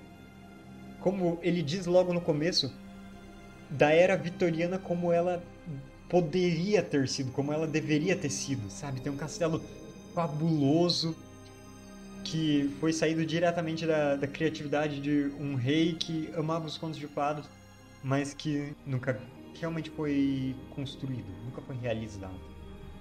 como 1.00 1.40
ele 1.42 1.62
diz 1.62 1.86
logo 1.86 2.14
no 2.14 2.22
começo, 2.22 2.74
da 3.70 3.92
era 3.92 4.16
vitoriana 4.16 4.78
como 4.78 5.12
ela 5.12 5.44
poderia 6.10 6.82
ter 6.82 7.08
sido, 7.08 7.32
como 7.32 7.52
ela 7.52 7.68
deveria 7.68 8.16
ter 8.16 8.30
sido, 8.30 8.70
sabe? 8.70 9.02
Tem 9.02 9.12
um 9.12 9.18
castelo 9.18 9.62
fabuloso 10.14 11.16
que 12.24 12.76
foi 12.80 12.92
saído 12.92 13.26
diretamente 13.26 13.86
da, 13.86 14.16
da 14.16 14.28
criatividade 14.28 15.00
de 15.00 15.32
um 15.40 15.56
rei 15.56 15.94
que 15.94 16.30
amava 16.36 16.66
os 16.66 16.78
contos 16.78 16.98
de 16.98 17.08
fadas, 17.08 17.50
mas 18.04 18.34
que 18.34 18.74
nunca 18.86 19.20
realmente 19.60 19.90
foi 19.90 20.56
construído, 20.72 21.28
nunca 21.46 21.62
foi 21.62 21.76
realizado. 21.78 22.40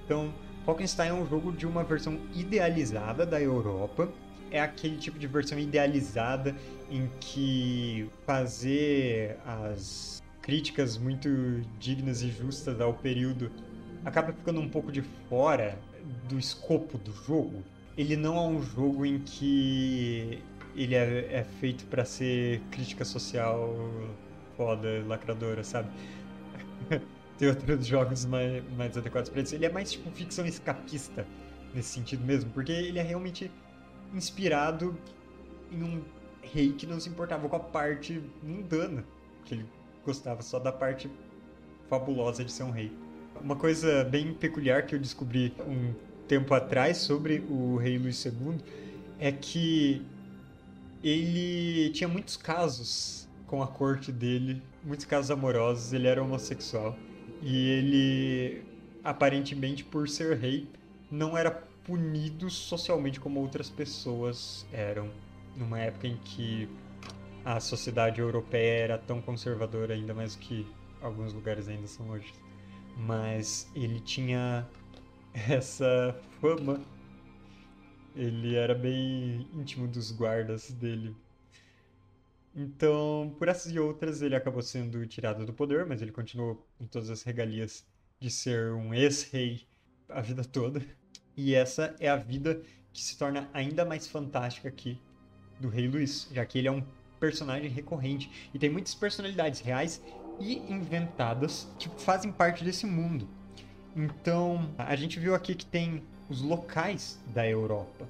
Então, 0.04 0.32
Falkenstein 0.66 1.10
é 1.10 1.14
um 1.14 1.24
jogo 1.24 1.52
de 1.52 1.64
uma 1.64 1.84
versão 1.84 2.18
idealizada 2.34 3.24
da 3.24 3.40
Europa 3.40 4.12
é 4.50 4.60
aquele 4.60 4.96
tipo 4.96 5.16
de 5.16 5.26
versão 5.28 5.58
idealizada 5.58 6.54
em 6.90 7.08
que 7.20 8.10
fazer 8.26 9.38
as 9.46 10.22
críticas 10.42 10.98
muito 10.98 11.28
dignas 11.78 12.22
e 12.22 12.30
justas 12.30 12.80
ao 12.80 12.94
período 12.94 13.50
acaba 14.04 14.32
ficando 14.32 14.60
um 14.60 14.68
pouco 14.68 14.90
de 14.90 15.02
fora 15.28 15.78
do 16.28 16.38
escopo 16.38 16.98
do 16.98 17.12
jogo. 17.12 17.62
Ele 17.96 18.16
não 18.16 18.36
é 18.36 18.40
um 18.40 18.62
jogo 18.62 19.06
em 19.06 19.20
que 19.20 20.42
ele 20.74 20.94
é, 20.94 21.28
é 21.32 21.44
feito 21.60 21.84
para 21.86 22.04
ser 22.04 22.60
crítica 22.70 23.04
social 23.04 23.74
foda, 24.56 25.02
lacradora, 25.06 25.62
sabe? 25.62 25.90
Tem 27.38 27.48
outros 27.48 27.86
jogos 27.86 28.24
mais, 28.24 28.62
mais 28.76 28.96
adequados 28.96 29.30
para 29.30 29.42
isso. 29.42 29.54
Ele 29.54 29.66
é 29.66 29.70
mais 29.70 29.92
tipo 29.92 30.10
ficção 30.10 30.46
escapista 30.46 31.26
nesse 31.74 31.90
sentido 31.90 32.24
mesmo, 32.24 32.50
porque 32.50 32.72
ele 32.72 32.98
é 32.98 33.02
realmente 33.02 33.50
inspirado 34.14 34.96
em 35.70 35.82
um 35.82 36.02
rei 36.42 36.72
que 36.72 36.86
não 36.86 36.98
se 36.98 37.08
importava 37.08 37.48
com 37.48 37.56
a 37.56 37.60
parte 37.60 38.22
mundana, 38.42 39.04
que 39.44 39.54
ele 39.54 39.66
gostava 40.04 40.40
só 40.42 40.58
da 40.58 40.72
parte 40.72 41.10
fabulosa 41.88 42.44
de 42.44 42.50
ser 42.50 42.62
um 42.62 42.70
rei. 42.70 42.92
Uma 43.40 43.56
coisa 43.56 44.04
bem 44.04 44.32
peculiar 44.32 44.86
que 44.86 44.94
eu 44.94 44.98
descobri 44.98 45.52
um 45.66 45.92
tempo 46.26 46.54
atrás 46.54 46.96
sobre 46.98 47.44
o 47.50 47.76
rei 47.76 47.98
Luís 47.98 48.24
II 48.24 48.58
é 49.18 49.30
que 49.30 50.02
ele 51.02 51.90
tinha 51.90 52.08
muitos 52.08 52.36
casos 52.36 53.28
com 53.46 53.62
a 53.62 53.66
corte 53.66 54.10
dele, 54.10 54.62
muitos 54.82 55.04
casos 55.04 55.30
amorosos, 55.30 55.92
ele 55.92 56.06
era 56.06 56.22
homossexual. 56.22 56.96
E 57.42 57.68
ele, 57.70 58.64
aparentemente, 59.04 59.84
por 59.84 60.08
ser 60.08 60.36
rei, 60.36 60.68
não 61.10 61.36
era 61.36 61.50
punidos 61.84 62.54
socialmente 62.54 63.20
como 63.20 63.40
outras 63.40 63.70
pessoas 63.70 64.66
eram 64.72 65.10
numa 65.56 65.78
época 65.78 66.06
em 66.08 66.16
que 66.16 66.68
a 67.44 67.60
sociedade 67.60 68.20
europeia 68.20 68.82
era 68.82 68.98
tão 68.98 69.22
conservadora 69.22 69.94
ainda 69.94 70.12
mais 70.12 70.34
que 70.34 70.66
alguns 71.00 71.32
lugares 71.32 71.68
ainda 71.68 71.86
são 71.86 72.10
hoje. 72.10 72.34
Mas 72.96 73.70
ele 73.74 74.00
tinha 74.00 74.66
essa 75.48 76.18
fama. 76.40 76.80
Ele 78.16 78.56
era 78.56 78.74
bem 78.74 79.46
íntimo 79.54 79.86
dos 79.86 80.10
guardas 80.10 80.70
dele. 80.72 81.14
Então, 82.56 83.34
por 83.38 83.48
essas 83.48 83.70
e 83.70 83.78
outras, 83.78 84.22
ele 84.22 84.34
acabou 84.34 84.62
sendo 84.62 85.06
tirado 85.06 85.44
do 85.44 85.52
poder, 85.52 85.84
mas 85.84 86.00
ele 86.00 86.10
continuou 86.10 86.66
com 86.78 86.86
todas 86.86 87.10
as 87.10 87.22
regalias 87.22 87.84
de 88.18 88.30
ser 88.30 88.72
um 88.72 88.94
ex-rei 88.94 89.66
a 90.08 90.22
vida 90.22 90.42
toda. 90.42 90.80
E 91.36 91.54
essa 91.54 91.94
é 92.00 92.08
a 92.08 92.16
vida 92.16 92.62
que 92.94 93.02
se 93.02 93.18
torna 93.18 93.50
ainda 93.52 93.84
mais 93.84 94.06
fantástica 94.06 94.68
aqui 94.68 94.98
do 95.60 95.68
Rei 95.68 95.86
Luís, 95.86 96.28
já 96.32 96.46
que 96.46 96.58
ele 96.58 96.68
é 96.68 96.72
um 96.72 96.82
personagem 97.20 97.68
recorrente 97.68 98.50
e 98.54 98.58
tem 98.58 98.70
muitas 98.70 98.94
personalidades 98.94 99.60
reais 99.60 100.02
e 100.40 100.56
inventadas 100.72 101.68
que 101.78 101.90
fazem 102.00 102.32
parte 102.32 102.64
desse 102.64 102.86
mundo. 102.86 103.28
Então, 103.94 104.74
a 104.78 104.96
gente 104.96 105.18
viu 105.18 105.34
aqui 105.34 105.54
que 105.54 105.66
tem 105.66 106.02
os 106.28 106.40
locais 106.40 107.18
da 107.34 107.46
Europa. 107.46 108.06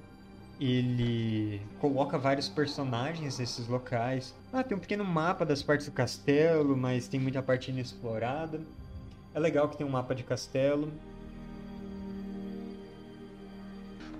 Ele 0.59 1.61
coloca 1.79 2.17
vários 2.17 2.49
personagens 2.49 3.37
nesses 3.37 3.67
locais. 3.67 4.33
Ah, 4.51 4.63
tem 4.63 4.75
um 4.75 4.79
pequeno 4.79 5.05
mapa 5.05 5.45
das 5.45 5.61
partes 5.61 5.85
do 5.85 5.91
castelo, 5.91 6.75
mas 6.75 7.07
tem 7.07 7.19
muita 7.19 7.43
parte 7.43 7.69
inexplorada. 7.69 8.61
É 9.33 9.39
legal 9.39 9.69
que 9.69 9.77
tem 9.77 9.85
um 9.85 9.89
mapa 9.89 10.15
de 10.15 10.23
castelo. 10.23 10.91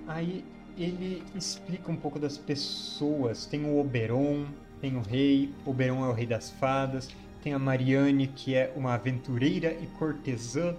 Aí 0.08 0.46
ele 0.78 1.24
explica 1.36 1.92
um 1.92 1.96
pouco 1.96 2.20
das 2.20 2.38
pessoas. 2.38 3.46
Tem 3.48 3.66
o 3.66 3.80
Oberon, 3.80 4.46
tem 4.80 4.96
o 4.96 5.02
rei. 5.02 5.52
Oberon 5.66 6.06
é 6.06 6.10
o 6.10 6.14
rei 6.14 6.28
das 6.28 6.52
fadas. 6.52 7.10
Tem 7.44 7.54
a 7.54 7.60
Marianne, 7.60 8.28
que 8.28 8.54
é 8.54 8.72
uma 8.76 8.94
aventureira 8.94 9.74
e 9.74 9.88
cortesã. 9.98 10.76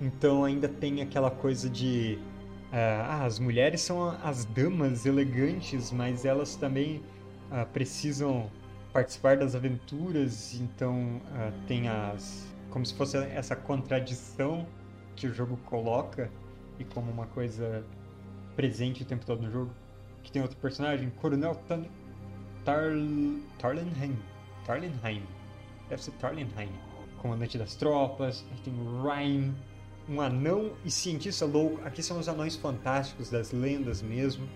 Então 0.00 0.44
ainda 0.44 0.68
tem 0.68 1.02
aquela 1.02 1.30
coisa 1.30 1.68
de. 1.68 2.18
Ah, 2.72 3.24
as 3.24 3.38
mulheres 3.38 3.82
são 3.82 4.16
as 4.24 4.46
damas 4.46 5.04
elegantes, 5.04 5.92
mas 5.92 6.24
elas 6.24 6.56
também 6.56 7.02
uh, 7.50 7.66
precisam 7.70 8.50
participar 8.94 9.36
das 9.36 9.54
aventuras. 9.54 10.54
Então 10.54 11.16
uh, 11.16 11.52
tem 11.66 11.88
as. 11.88 12.50
Como 12.70 12.86
se 12.86 12.94
fosse 12.94 13.18
essa 13.18 13.54
contradição 13.54 14.66
que 15.14 15.26
o 15.26 15.34
jogo 15.34 15.58
coloca 15.66 16.30
e 16.78 16.84
como 16.84 17.10
uma 17.10 17.26
coisa 17.26 17.84
presente 18.56 19.02
o 19.02 19.04
tempo 19.04 19.26
todo 19.26 19.42
no 19.42 19.50
jogo. 19.50 19.70
Que 20.22 20.32
tem 20.32 20.40
outro 20.40 20.56
personagem, 20.56 21.10
Coronel 21.10 21.54
Tan 21.68 21.84
Tar 22.64 22.92
Tarlenheim. 23.58 24.16
Tarlenheim. 24.64 25.22
Deve 25.90 26.02
ser 26.02 26.12
Tarlenheim. 26.12 26.70
Comandante 27.18 27.58
das 27.58 27.74
tropas. 27.74 28.46
Aí 28.50 28.58
tem 28.60 28.72
o 28.72 29.02
Ryan, 29.02 29.52
um 30.08 30.20
anão 30.20 30.72
e 30.84 30.90
cientista 30.90 31.44
louco. 31.44 31.80
Aqui 31.84 32.02
são 32.02 32.18
os 32.18 32.28
anões 32.28 32.56
fantásticos 32.56 33.30
das 33.30 33.52
lendas 33.52 34.02
mesmo. 34.02 34.48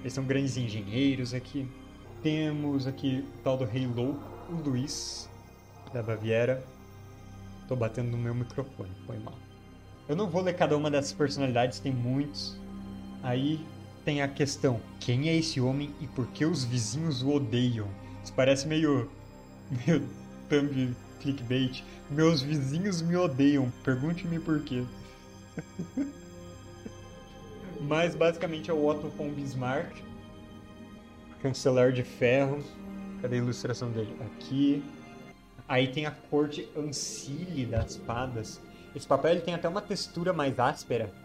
Eles 0.00 0.12
são 0.12 0.24
grandes 0.24 0.56
engenheiros 0.56 1.32
aqui. 1.34 1.68
Temos 2.22 2.86
aqui 2.86 3.24
o 3.34 3.42
tal 3.42 3.56
do 3.56 3.64
Rei 3.64 3.86
Louco, 3.86 4.22
o 4.50 4.54
Luiz, 4.54 5.28
da 5.92 6.02
Baviera. 6.02 6.64
Tô 7.68 7.74
batendo 7.74 8.10
no 8.10 8.18
meu 8.18 8.34
microfone, 8.34 8.90
foi 9.06 9.18
mal. 9.18 9.34
Eu 10.08 10.16
não 10.16 10.28
vou 10.28 10.42
ler 10.42 10.54
cada 10.54 10.76
uma 10.76 10.90
dessas 10.90 11.12
personalidades, 11.12 11.78
tem 11.78 11.92
muitos. 11.92 12.58
Aí 13.22 13.64
tem 14.04 14.22
a 14.22 14.28
questão: 14.28 14.80
quem 15.00 15.28
é 15.28 15.36
esse 15.36 15.60
homem 15.60 15.90
e 16.00 16.06
por 16.06 16.26
que 16.28 16.44
os 16.44 16.64
vizinhos 16.64 17.22
o 17.22 17.30
odeiam? 17.30 17.88
Isso 18.22 18.32
parece 18.34 18.66
meio. 18.66 19.10
meio 19.86 20.06
thumb 20.48 20.94
clickbait. 21.22 21.84
Meus 22.10 22.42
vizinhos 22.42 23.00
me 23.00 23.16
odeiam, 23.16 23.70
pergunte-me 23.84 24.38
por 24.38 24.60
quê. 24.60 24.84
Mas 27.80 28.14
basicamente 28.14 28.70
é 28.70 28.74
o 28.74 28.86
Otto 28.86 29.08
von 29.08 29.30
Bismarck, 29.30 29.96
chanceler 31.40 31.92
de 31.92 32.02
ferro. 32.02 32.62
Cadê 33.20 33.36
a 33.36 33.38
ilustração 33.38 33.90
dele? 33.90 34.16
Aqui. 34.20 34.84
Aí 35.68 35.88
tem 35.88 36.06
a 36.06 36.10
corte 36.10 36.68
Ancile 36.76 37.66
das 37.66 37.92
espadas. 37.92 38.60
Esse 38.94 39.06
papel 39.06 39.32
ele 39.32 39.40
tem 39.40 39.54
até 39.54 39.68
uma 39.68 39.80
textura 39.80 40.32
mais 40.32 40.58
áspera. 40.58 41.10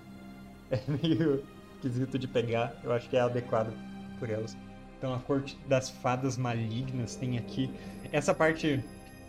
É 0.70 0.82
meio 0.86 1.46
esquisito 1.75 2.20
de 2.20 2.27
pegar, 2.27 2.75
eu 2.84 2.92
acho 2.92 3.10
que 3.10 3.16
é 3.16 3.22
adequado 3.22 3.72
por 4.20 4.30
elas. 4.30 4.58
Então 4.98 5.13
a 5.13 5.20
corte 5.20 5.58
das 5.66 5.89
fadas 5.89 6.36
malignas 6.38 7.16
tem 7.16 7.38
aqui. 7.38 7.72
Essa 8.12 8.34
parte 8.34 8.84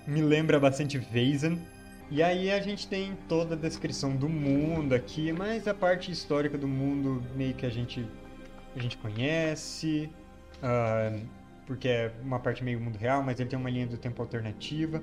me 0.09 0.23
lembra 0.23 0.59
bastante 0.59 0.99
Vazen. 0.99 1.61
E 2.11 2.23
aí 2.23 2.51
a 2.51 2.61
gente 2.61 2.89
tem 2.89 3.15
toda 3.29 3.55
a 3.55 3.59
descrição 3.59 4.17
do 4.17 4.29
mundo 4.29 4.95
aqui, 4.95 5.31
mas 5.31 5.69
a 5.69 5.75
parte 5.75 6.11
histórica 6.11 6.57
do 6.57 6.67
mundo 6.67 7.23
meio 7.37 7.53
que 7.53 7.67
a 7.67 7.69
gente 7.69 8.09
a 8.75 8.81
gente 8.81 8.97
conhece, 8.97 10.11
uh, 10.63 11.21
porque 11.67 11.89
é 11.89 12.13
uma 12.23 12.39
parte 12.39 12.65
meio 12.65 12.81
mundo 12.81 12.97
real, 12.97 13.23
mas 13.23 13.39
ele 13.39 13.49
tem 13.51 13.59
uma 13.59 13.69
linha 13.69 13.87
do 13.87 13.99
tempo 13.99 14.23
alternativa. 14.23 15.03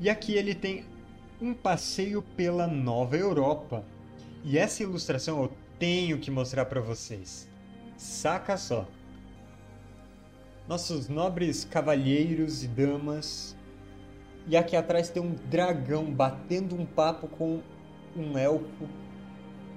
E 0.00 0.08
aqui 0.08 0.32
ele 0.32 0.54
tem 0.54 0.84
um 1.40 1.52
passeio 1.52 2.22
pela 2.22 2.66
Nova 2.66 3.16
Europa. 3.16 3.84
E 4.42 4.56
essa 4.56 4.82
ilustração 4.82 5.42
eu 5.42 5.52
tenho 5.78 6.18
que 6.18 6.30
mostrar 6.30 6.64
para 6.64 6.80
vocês. 6.80 7.48
Saca 7.96 8.56
só. 8.56 8.88
Nossos 10.66 11.08
nobres 11.08 11.64
cavalheiros 11.64 12.64
e 12.64 12.68
damas. 12.68 13.56
E 14.46 14.56
aqui 14.56 14.76
atrás 14.76 15.10
tem 15.10 15.22
um 15.22 15.34
dragão 15.50 16.04
batendo 16.04 16.76
um 16.76 16.86
papo 16.86 17.26
com 17.26 17.60
um 18.16 18.38
elfo 18.38 18.88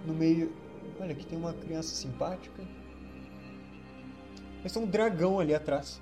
no 0.06 0.14
meio. 0.14 0.54
Olha, 1.00 1.12
aqui 1.12 1.26
tem 1.26 1.38
uma 1.38 1.54
criança 1.54 1.96
simpática. 1.96 2.64
Mas 4.62 4.72
tem 4.72 4.82
um 4.82 4.86
dragão 4.86 5.40
ali 5.40 5.56
atrás. 5.56 6.02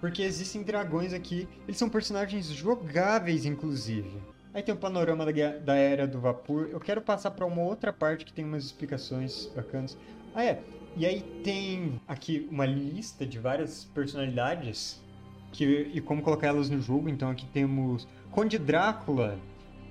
Porque 0.00 0.22
existem 0.22 0.62
dragões 0.62 1.12
aqui. 1.12 1.48
Eles 1.64 1.78
são 1.78 1.88
personagens 1.88 2.46
jogáveis, 2.46 3.46
inclusive. 3.46 4.20
Aí 4.52 4.62
tem 4.62 4.74
o 4.74 4.78
panorama 4.78 5.24
da, 5.24 5.58
da 5.58 5.76
era 5.76 6.06
do 6.06 6.20
vapor. 6.20 6.68
Eu 6.70 6.80
quero 6.80 7.00
passar 7.00 7.30
para 7.30 7.46
uma 7.46 7.62
outra 7.62 7.92
parte 7.92 8.24
que 8.24 8.32
tem 8.32 8.44
umas 8.44 8.64
explicações 8.64 9.46
bacanas. 9.56 9.96
Ah, 10.34 10.44
é. 10.44 10.62
E 10.94 11.06
aí 11.06 11.22
tem 11.42 11.98
aqui 12.06 12.46
uma 12.50 12.66
lista 12.66 13.24
de 13.24 13.38
várias 13.38 13.84
personalidades 13.94 15.00
que, 15.52 15.90
e 15.92 16.00
como 16.00 16.22
colocar 16.22 16.48
elas 16.48 16.68
no 16.68 16.80
jogo. 16.80 17.08
Então 17.08 17.30
aqui 17.30 17.46
temos 17.46 18.08
Conde 18.30 18.58
Drácula, 18.58 19.38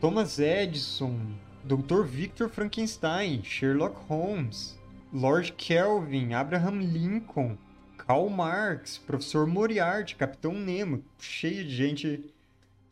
Thomas 0.01 0.39
Edison, 0.39 1.17
Dr. 1.63 2.03
Victor 2.03 2.49
Frankenstein, 2.49 3.43
Sherlock 3.43 3.95
Holmes, 4.07 4.77
Lord 5.13 5.53
Kelvin, 5.53 6.33
Abraham 6.33 6.79
Lincoln, 6.79 7.57
Karl 7.97 8.29
Marx, 8.29 8.97
Professor 8.97 9.45
Moriarty, 9.45 10.15
Capitão 10.15 10.53
Nemo, 10.53 11.03
cheio 11.19 11.63
de 11.63 11.75
gente 11.75 12.33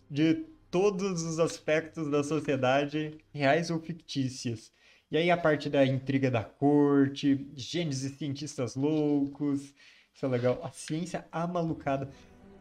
de 0.09 0.45
todos 0.69 1.23
os 1.23 1.39
aspectos 1.39 2.09
da 2.11 2.23
sociedade, 2.23 3.17
reais 3.33 3.71
ou 3.71 3.79
fictícias. 3.79 4.71
E 5.11 5.17
aí 5.17 5.31
a 5.31 5.37
parte 5.37 5.69
da 5.69 5.83
intriga 5.83 6.29
da 6.29 6.43
corte, 6.43 7.47
gênios 7.55 8.03
e 8.03 8.09
cientistas 8.09 8.75
loucos, 8.75 9.73
isso 10.13 10.25
é 10.25 10.29
legal. 10.29 10.59
A 10.61 10.69
ciência 10.69 11.25
amalucada. 11.31 12.09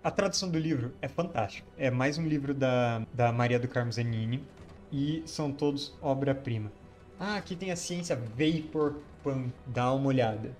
A 0.02 0.12
tradução 0.12 0.48
do 0.48 0.58
livro 0.60 0.92
é 1.02 1.08
fantástica. 1.08 1.66
É 1.76 1.90
mais 1.90 2.18
um 2.18 2.26
livro 2.26 2.54
da, 2.54 3.04
da 3.12 3.32
Maria 3.32 3.58
do 3.58 3.66
Carmo 3.66 3.90
Zanini 3.90 4.44
e 4.92 5.24
são 5.26 5.50
todos 5.50 5.92
obra-prima. 6.00 6.70
Ah, 7.18 7.36
aqui 7.36 7.56
tem 7.56 7.72
a 7.72 7.76
ciência 7.76 8.14
Vapor 8.14 9.00
Punk. 9.24 9.52
Dá 9.66 9.92
uma 9.92 10.06
olhada. 10.06 10.56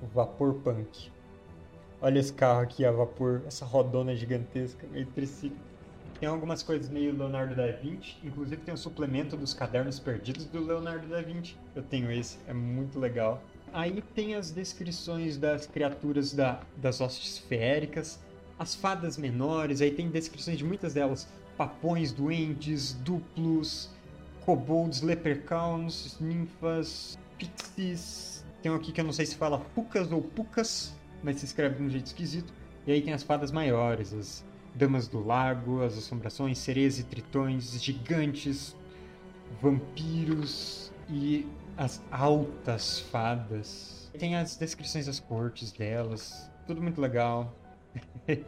O 0.00 0.06
Vapor 0.06 0.54
Punk. 0.54 1.10
Olha 2.00 2.20
esse 2.20 2.32
carro 2.32 2.60
aqui 2.60 2.84
a 2.84 2.92
vapor, 2.92 3.42
essa 3.48 3.64
rodona 3.64 4.14
gigantesca, 4.14 4.86
meio 4.86 5.06
triciclo. 5.06 5.58
Tem 6.20 6.28
algumas 6.28 6.62
coisas 6.62 6.88
meio 6.88 7.16
Leonardo 7.16 7.56
da 7.56 7.66
Vinci, 7.72 8.16
inclusive 8.22 8.62
tem 8.62 8.72
um 8.72 8.76
suplemento 8.76 9.36
dos 9.36 9.52
cadernos 9.52 9.98
perdidos 9.98 10.44
do 10.44 10.64
Leonardo 10.64 11.08
da 11.08 11.20
Vinci. 11.20 11.56
Eu 11.74 11.82
tenho 11.82 12.12
esse, 12.12 12.38
é 12.46 12.52
muito 12.52 13.00
legal. 13.00 13.42
Aí 13.72 14.00
tem 14.14 14.36
as 14.36 14.52
descrições 14.52 15.36
das 15.36 15.66
criaturas 15.66 16.32
da, 16.32 16.60
das 16.76 17.00
hostes 17.00 17.38
féricas, 17.38 18.20
as 18.58 18.74
fadas 18.74 19.16
menores, 19.16 19.80
aí 19.80 19.90
tem 19.90 20.10
descrições 20.10 20.58
de 20.58 20.64
muitas 20.64 20.94
delas. 20.94 21.28
Papões, 21.56 22.12
duendes, 22.12 22.92
duplos, 22.92 23.90
kobolds, 24.44 25.02
leprechauns, 25.02 26.18
ninfas, 26.20 27.18
pixies. 27.36 28.44
Tem 28.62 28.72
um 28.72 28.74
aqui 28.74 28.92
que 28.92 29.00
eu 29.00 29.04
não 29.04 29.12
sei 29.12 29.26
se 29.26 29.36
fala 29.36 29.58
pucas 29.58 30.10
ou 30.10 30.22
pucas, 30.22 30.94
mas 31.22 31.36
se 31.36 31.44
escreve 31.44 31.76
de 31.76 31.82
um 31.82 31.90
jeito 31.90 32.06
esquisito. 32.06 32.52
E 32.86 32.92
aí 32.92 33.02
tem 33.02 33.12
as 33.12 33.22
fadas 33.22 33.52
maiores, 33.52 34.12
as 34.12 34.44
Damas 34.74 35.08
do 35.08 35.24
Lago, 35.24 35.82
as 35.82 35.98
Assombrações, 35.98 36.58
Sereias 36.58 36.98
e 36.98 37.04
Tritões, 37.04 37.82
Gigantes, 37.82 38.76
Vampiros 39.60 40.92
e 41.08 41.46
as 41.76 42.02
Altas 42.10 43.00
Fadas. 43.00 44.10
Tem 44.18 44.36
as 44.36 44.56
descrições 44.56 45.06
das 45.06 45.20
cortes 45.20 45.72
delas, 45.72 46.50
tudo 46.66 46.82
muito 46.82 47.00
legal. 47.00 47.54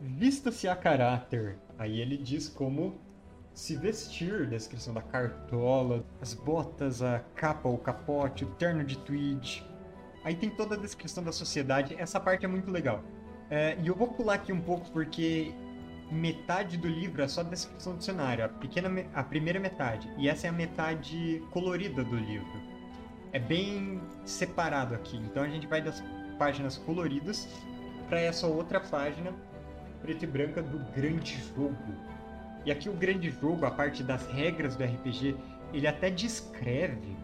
Vista-se 0.00 0.68
a 0.68 0.76
caráter. 0.76 1.58
Aí 1.78 2.00
ele 2.00 2.16
diz 2.16 2.48
como 2.48 3.00
se 3.54 3.76
vestir, 3.76 4.48
descrição 4.48 4.94
da 4.94 5.02
cartola, 5.02 6.04
as 6.20 6.34
botas, 6.34 7.02
a 7.02 7.20
capa 7.34 7.68
ou 7.68 7.78
capote, 7.78 8.44
o 8.44 8.48
terno 8.54 8.84
de 8.84 8.98
tweed. 8.98 9.64
Aí 10.24 10.34
tem 10.34 10.50
toda 10.50 10.74
a 10.74 10.78
descrição 10.78 11.22
da 11.22 11.32
sociedade, 11.32 11.94
essa 11.98 12.18
parte 12.18 12.44
é 12.44 12.48
muito 12.48 12.70
legal. 12.70 13.02
É, 13.50 13.76
e 13.82 13.86
eu 13.86 13.94
vou 13.94 14.08
pular 14.08 14.34
aqui 14.34 14.52
um 14.52 14.60
pouco 14.60 14.90
porque 14.90 15.52
metade 16.10 16.76
do 16.76 16.88
livro 16.88 17.22
é 17.22 17.28
só 17.28 17.42
descrição 17.42 17.96
do 17.96 18.02
cenário, 18.02 18.44
a, 18.44 18.48
pequena, 18.48 18.88
a 19.14 19.22
primeira 19.22 19.58
metade. 19.58 20.10
E 20.16 20.28
essa 20.28 20.46
é 20.46 20.50
a 20.50 20.52
metade 20.52 21.42
colorida 21.50 22.04
do 22.04 22.16
livro. 22.16 22.60
É 23.32 23.38
bem 23.38 24.00
separado 24.24 24.94
aqui. 24.94 25.16
Então 25.16 25.42
a 25.42 25.48
gente 25.48 25.66
vai 25.66 25.82
das 25.82 26.02
páginas 26.38 26.76
coloridas 26.78 27.48
para 28.12 28.20
essa 28.20 28.46
outra 28.46 28.78
página 28.78 29.32
preta 30.02 30.26
e 30.26 30.28
branca 30.28 30.62
do 30.62 30.78
grande 30.94 31.42
jogo. 31.56 31.94
E 32.62 32.70
aqui 32.70 32.90
o 32.90 32.92
grande 32.92 33.30
jogo, 33.30 33.64
a 33.64 33.70
parte 33.70 34.02
das 34.02 34.26
regras 34.26 34.76
do 34.76 34.84
RPG, 34.84 35.34
ele 35.72 35.86
até 35.86 36.10
descreve 36.10 37.16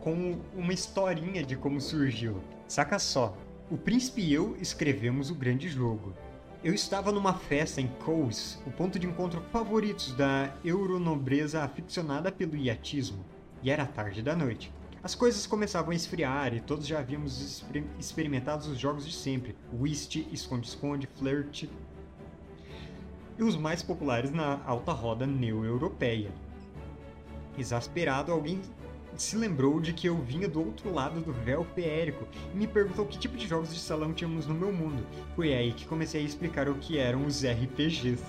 com 0.00 0.38
uma 0.54 0.72
historinha 0.72 1.42
de 1.42 1.56
como 1.56 1.80
surgiu. 1.80 2.40
Saca 2.68 3.00
só, 3.00 3.36
o 3.68 3.76
príncipe 3.76 4.22
e 4.22 4.32
eu 4.32 4.56
escrevemos 4.60 5.28
o 5.28 5.34
grande 5.34 5.68
jogo. 5.68 6.14
Eu 6.62 6.72
estava 6.72 7.10
numa 7.10 7.34
festa 7.34 7.80
em 7.80 7.88
Cowes, 8.04 8.62
o 8.64 8.70
ponto 8.70 8.96
de 8.96 9.08
encontro 9.08 9.42
favorito 9.50 10.14
da 10.14 10.54
euronobreza 10.64 11.64
aficionada 11.64 12.30
pelo 12.30 12.54
iatismo, 12.54 13.24
e 13.60 13.72
era 13.72 13.84
tarde 13.84 14.22
da 14.22 14.36
noite. 14.36 14.72
As 15.04 15.14
coisas 15.14 15.46
começavam 15.46 15.90
a 15.90 15.94
esfriar 15.94 16.54
e 16.54 16.60
todos 16.60 16.86
já 16.86 16.98
havíamos 16.98 17.38
exper 17.38 17.84
experimentado 18.00 18.66
os 18.66 18.78
jogos 18.78 19.04
de 19.04 19.14
sempre: 19.14 19.54
whist, 19.70 20.26
esconde-esconde, 20.32 21.06
flirt. 21.18 21.64
E 23.36 23.42
os 23.42 23.54
mais 23.54 23.82
populares 23.82 24.32
na 24.32 24.62
alta 24.64 24.92
roda 24.92 25.26
neo-europeia. 25.26 26.32
Exasperado, 27.58 28.32
alguém 28.32 28.62
se 29.14 29.36
lembrou 29.36 29.78
de 29.78 29.92
que 29.92 30.08
eu 30.08 30.16
vinha 30.16 30.48
do 30.48 30.64
outro 30.64 30.90
lado 30.90 31.20
do 31.20 31.34
véu 31.34 31.66
feérico 31.74 32.26
e 32.54 32.56
me 32.56 32.66
perguntou 32.66 33.04
que 33.04 33.18
tipo 33.18 33.36
de 33.36 33.46
jogos 33.46 33.74
de 33.74 33.80
salão 33.80 34.14
tínhamos 34.14 34.46
no 34.46 34.54
meu 34.54 34.72
mundo. 34.72 35.06
Foi 35.36 35.52
aí 35.52 35.74
que 35.74 35.86
comecei 35.86 36.22
a 36.22 36.24
explicar 36.24 36.66
o 36.66 36.76
que 36.76 36.96
eram 36.96 37.26
os 37.26 37.44
RPGs. 37.44 38.24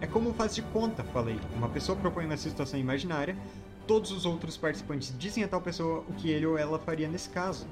É 0.00 0.06
como 0.06 0.32
faz 0.32 0.54
de 0.54 0.62
conta, 0.62 1.04
falei. 1.04 1.38
Uma 1.54 1.68
pessoa 1.68 1.98
propõe 1.98 2.24
uma 2.24 2.38
situação 2.38 2.80
imaginária, 2.80 3.36
todos 3.86 4.10
os 4.10 4.26
outros 4.26 4.56
participantes 4.56 5.14
dizem 5.18 5.44
a 5.44 5.48
tal 5.48 5.60
pessoa 5.60 6.04
o 6.08 6.12
que 6.14 6.30
ele 6.30 6.46
ou 6.46 6.58
ela 6.58 6.78
faria 6.78 7.08
nesse 7.08 7.28
caso. 7.30 7.66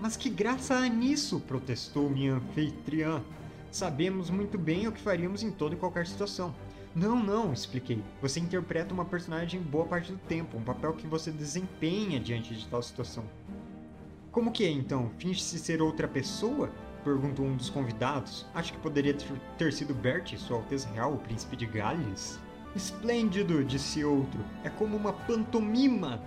Mas 0.00 0.16
que 0.16 0.28
graça 0.28 0.74
há 0.74 0.88
nisso? 0.88 1.40
protestou 1.40 2.10
minha 2.10 2.34
anfitriã. 2.34 3.22
Sabemos 3.70 4.30
muito 4.30 4.58
bem 4.58 4.86
o 4.86 4.92
que 4.92 5.00
faríamos 5.00 5.42
em 5.42 5.50
toda 5.50 5.74
e 5.74 5.78
qualquer 5.78 6.06
situação. 6.06 6.54
Não, 6.94 7.22
não, 7.22 7.52
expliquei. 7.52 8.02
Você 8.20 8.38
interpreta 8.38 8.92
uma 8.92 9.04
personagem 9.04 9.60
boa 9.62 9.86
parte 9.86 10.12
do 10.12 10.18
tempo, 10.18 10.58
um 10.58 10.62
papel 10.62 10.92
que 10.92 11.06
você 11.06 11.30
desempenha 11.30 12.20
diante 12.20 12.54
de 12.54 12.66
tal 12.66 12.82
situação. 12.82 13.24
Como 14.30 14.52
que 14.52 14.64
é 14.64 14.70
então? 14.70 15.10
Finge-se 15.18 15.58
ser 15.58 15.80
outra 15.80 16.08
pessoa? 16.08 16.70
Perguntou 17.04 17.46
um 17.46 17.56
dos 17.56 17.70
convidados. 17.70 18.46
Acho 18.54 18.72
que 18.72 18.78
poderia 18.78 19.16
ter 19.56 19.72
sido 19.72 19.94
Bert, 19.94 20.36
Sua 20.36 20.56
Alteza 20.58 20.88
Real, 20.88 21.14
o 21.14 21.18
Príncipe 21.18 21.56
de 21.56 21.66
Gales. 21.66 22.38
Esplêndido, 22.74 23.62
disse 23.64 24.04
outro. 24.04 24.40
É 24.64 24.70
como 24.70 24.96
uma 24.96 25.12
pantomima. 25.12 26.22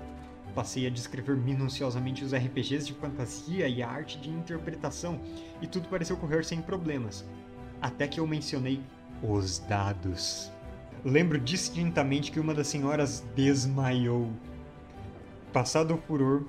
Passei 0.53 0.87
a 0.87 0.89
descrever 0.89 1.35
minuciosamente 1.35 2.23
os 2.23 2.33
RPGs 2.33 2.85
de 2.85 2.93
fantasia 2.93 3.67
e 3.67 3.83
a 3.83 3.89
arte 3.89 4.17
de 4.19 4.29
interpretação, 4.29 5.19
e 5.61 5.67
tudo 5.67 5.89
pareceu 5.89 6.15
correr 6.15 6.45
sem 6.45 6.61
problemas. 6.61 7.25
Até 7.81 8.07
que 8.07 8.19
eu 8.19 8.27
mencionei 8.27 8.79
os 9.21 9.59
dados. 9.59 10.51
Lembro 11.03 11.39
distintamente 11.39 12.31
que 12.31 12.39
uma 12.39 12.53
das 12.53 12.67
senhoras 12.67 13.23
desmaiou. 13.35 14.31
Passado 15.51 15.93
o 15.93 15.97
furor, 15.97 16.45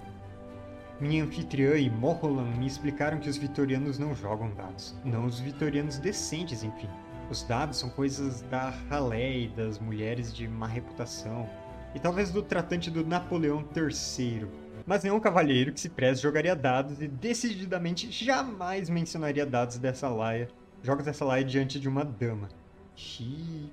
minha 1.00 1.24
anfitriã 1.24 1.76
e 1.76 1.90
Morrolan 1.90 2.50
me 2.56 2.66
explicaram 2.66 3.18
que 3.18 3.28
os 3.28 3.36
vitorianos 3.36 3.98
não 3.98 4.14
jogam 4.14 4.50
dados. 4.54 4.94
Não 5.04 5.26
os 5.26 5.38
vitorianos 5.38 5.98
decentes, 5.98 6.62
enfim. 6.62 6.88
Os 7.28 7.42
dados 7.42 7.78
são 7.78 7.90
coisas 7.90 8.42
da 8.42 8.70
ralé 8.88 9.38
e 9.38 9.48
das 9.48 9.80
mulheres 9.80 10.32
de 10.32 10.46
má 10.46 10.66
reputação. 10.66 11.48
E 11.94 11.98
talvez 11.98 12.30
do 12.30 12.40
tratante 12.40 12.90
do 12.90 13.04
Napoleão 13.04 13.66
III. 13.74 14.46
mas 14.86 15.02
nenhum 15.02 15.18
cavalheiro 15.18 15.72
que 15.72 15.80
se 15.80 15.88
preze 15.88 16.22
jogaria 16.22 16.54
dados 16.54 17.02
e 17.02 17.08
decididamente 17.08 18.10
jamais 18.12 18.88
mencionaria 18.88 19.44
dados 19.44 19.78
dessa 19.78 20.08
laia, 20.08 20.48
jogos 20.82 21.04
dessa 21.04 21.24
laia 21.24 21.44
diante 21.44 21.80
de 21.80 21.88
uma 21.88 22.04
dama. 22.04 22.48
Xiii. 22.94 23.72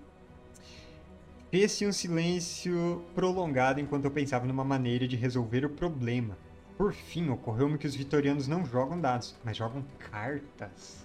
Fez-se 1.52 1.86
um 1.86 1.92
silêncio 1.92 3.06
prolongado 3.14 3.80
enquanto 3.80 4.06
eu 4.06 4.12
pensava 4.12 4.48
numa 4.48 4.64
maneira 4.64 5.08
de 5.08 5.16
resolver 5.16 5.64
o 5.64 5.70
problema. 5.70 6.36
Por 6.76 6.92
fim, 6.92 7.30
ocorreu-me 7.30 7.78
que 7.78 7.86
os 7.86 7.96
vitorianos 7.96 8.48
não 8.48 8.66
jogam 8.66 9.00
dados, 9.00 9.36
mas 9.44 9.56
jogam 9.56 9.86
cartas. 10.00 11.03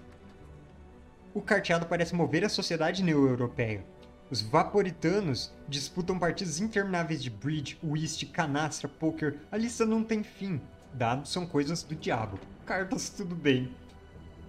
O 1.38 1.40
carteado 1.40 1.86
parece 1.86 2.16
mover 2.16 2.44
a 2.44 2.48
sociedade 2.48 3.00
neo-europeia. 3.00 3.84
Os 4.28 4.42
vaporitanos 4.42 5.54
disputam 5.68 6.18
partidas 6.18 6.60
intermináveis 6.60 7.22
de 7.22 7.30
bridge, 7.30 7.78
whist, 7.80 8.26
canastra, 8.26 8.88
poker. 8.88 9.36
A 9.48 9.56
lista 9.56 9.86
não 9.86 10.02
tem 10.02 10.24
fim. 10.24 10.60
Dados 10.92 11.30
são 11.30 11.46
coisas 11.46 11.84
do 11.84 11.94
diabo. 11.94 12.40
Cartas, 12.66 13.08
tudo 13.10 13.36
bem. 13.36 13.72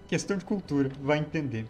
Questão 0.08 0.36
de 0.36 0.44
cultura, 0.44 0.90
vai 1.00 1.18
entender. 1.18 1.64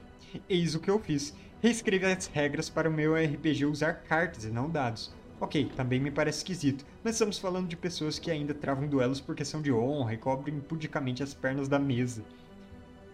Eis 0.48 0.74
o 0.74 0.80
que 0.80 0.90
eu 0.90 0.98
fiz. 0.98 1.34
Reescrevi 1.60 2.06
as 2.06 2.26
regras 2.26 2.70
para 2.70 2.88
o 2.88 2.92
meu 2.92 3.14
RPG 3.14 3.66
usar 3.66 3.92
cartas 3.92 4.46
e 4.46 4.50
não 4.50 4.70
dados. 4.70 5.14
Ok, 5.38 5.70
também 5.76 6.00
me 6.00 6.10
parece 6.10 6.38
esquisito, 6.38 6.86
mas 7.04 7.16
estamos 7.16 7.38
falando 7.38 7.68
de 7.68 7.76
pessoas 7.76 8.18
que 8.18 8.30
ainda 8.30 8.54
travam 8.54 8.88
duelos 8.88 9.20
por 9.20 9.34
questão 9.34 9.60
de 9.60 9.70
honra 9.70 10.14
e 10.14 10.18
cobrem 10.18 10.60
pudicamente 10.60 11.22
as 11.22 11.34
pernas 11.34 11.68
da 11.68 11.78
mesa. 11.78 12.24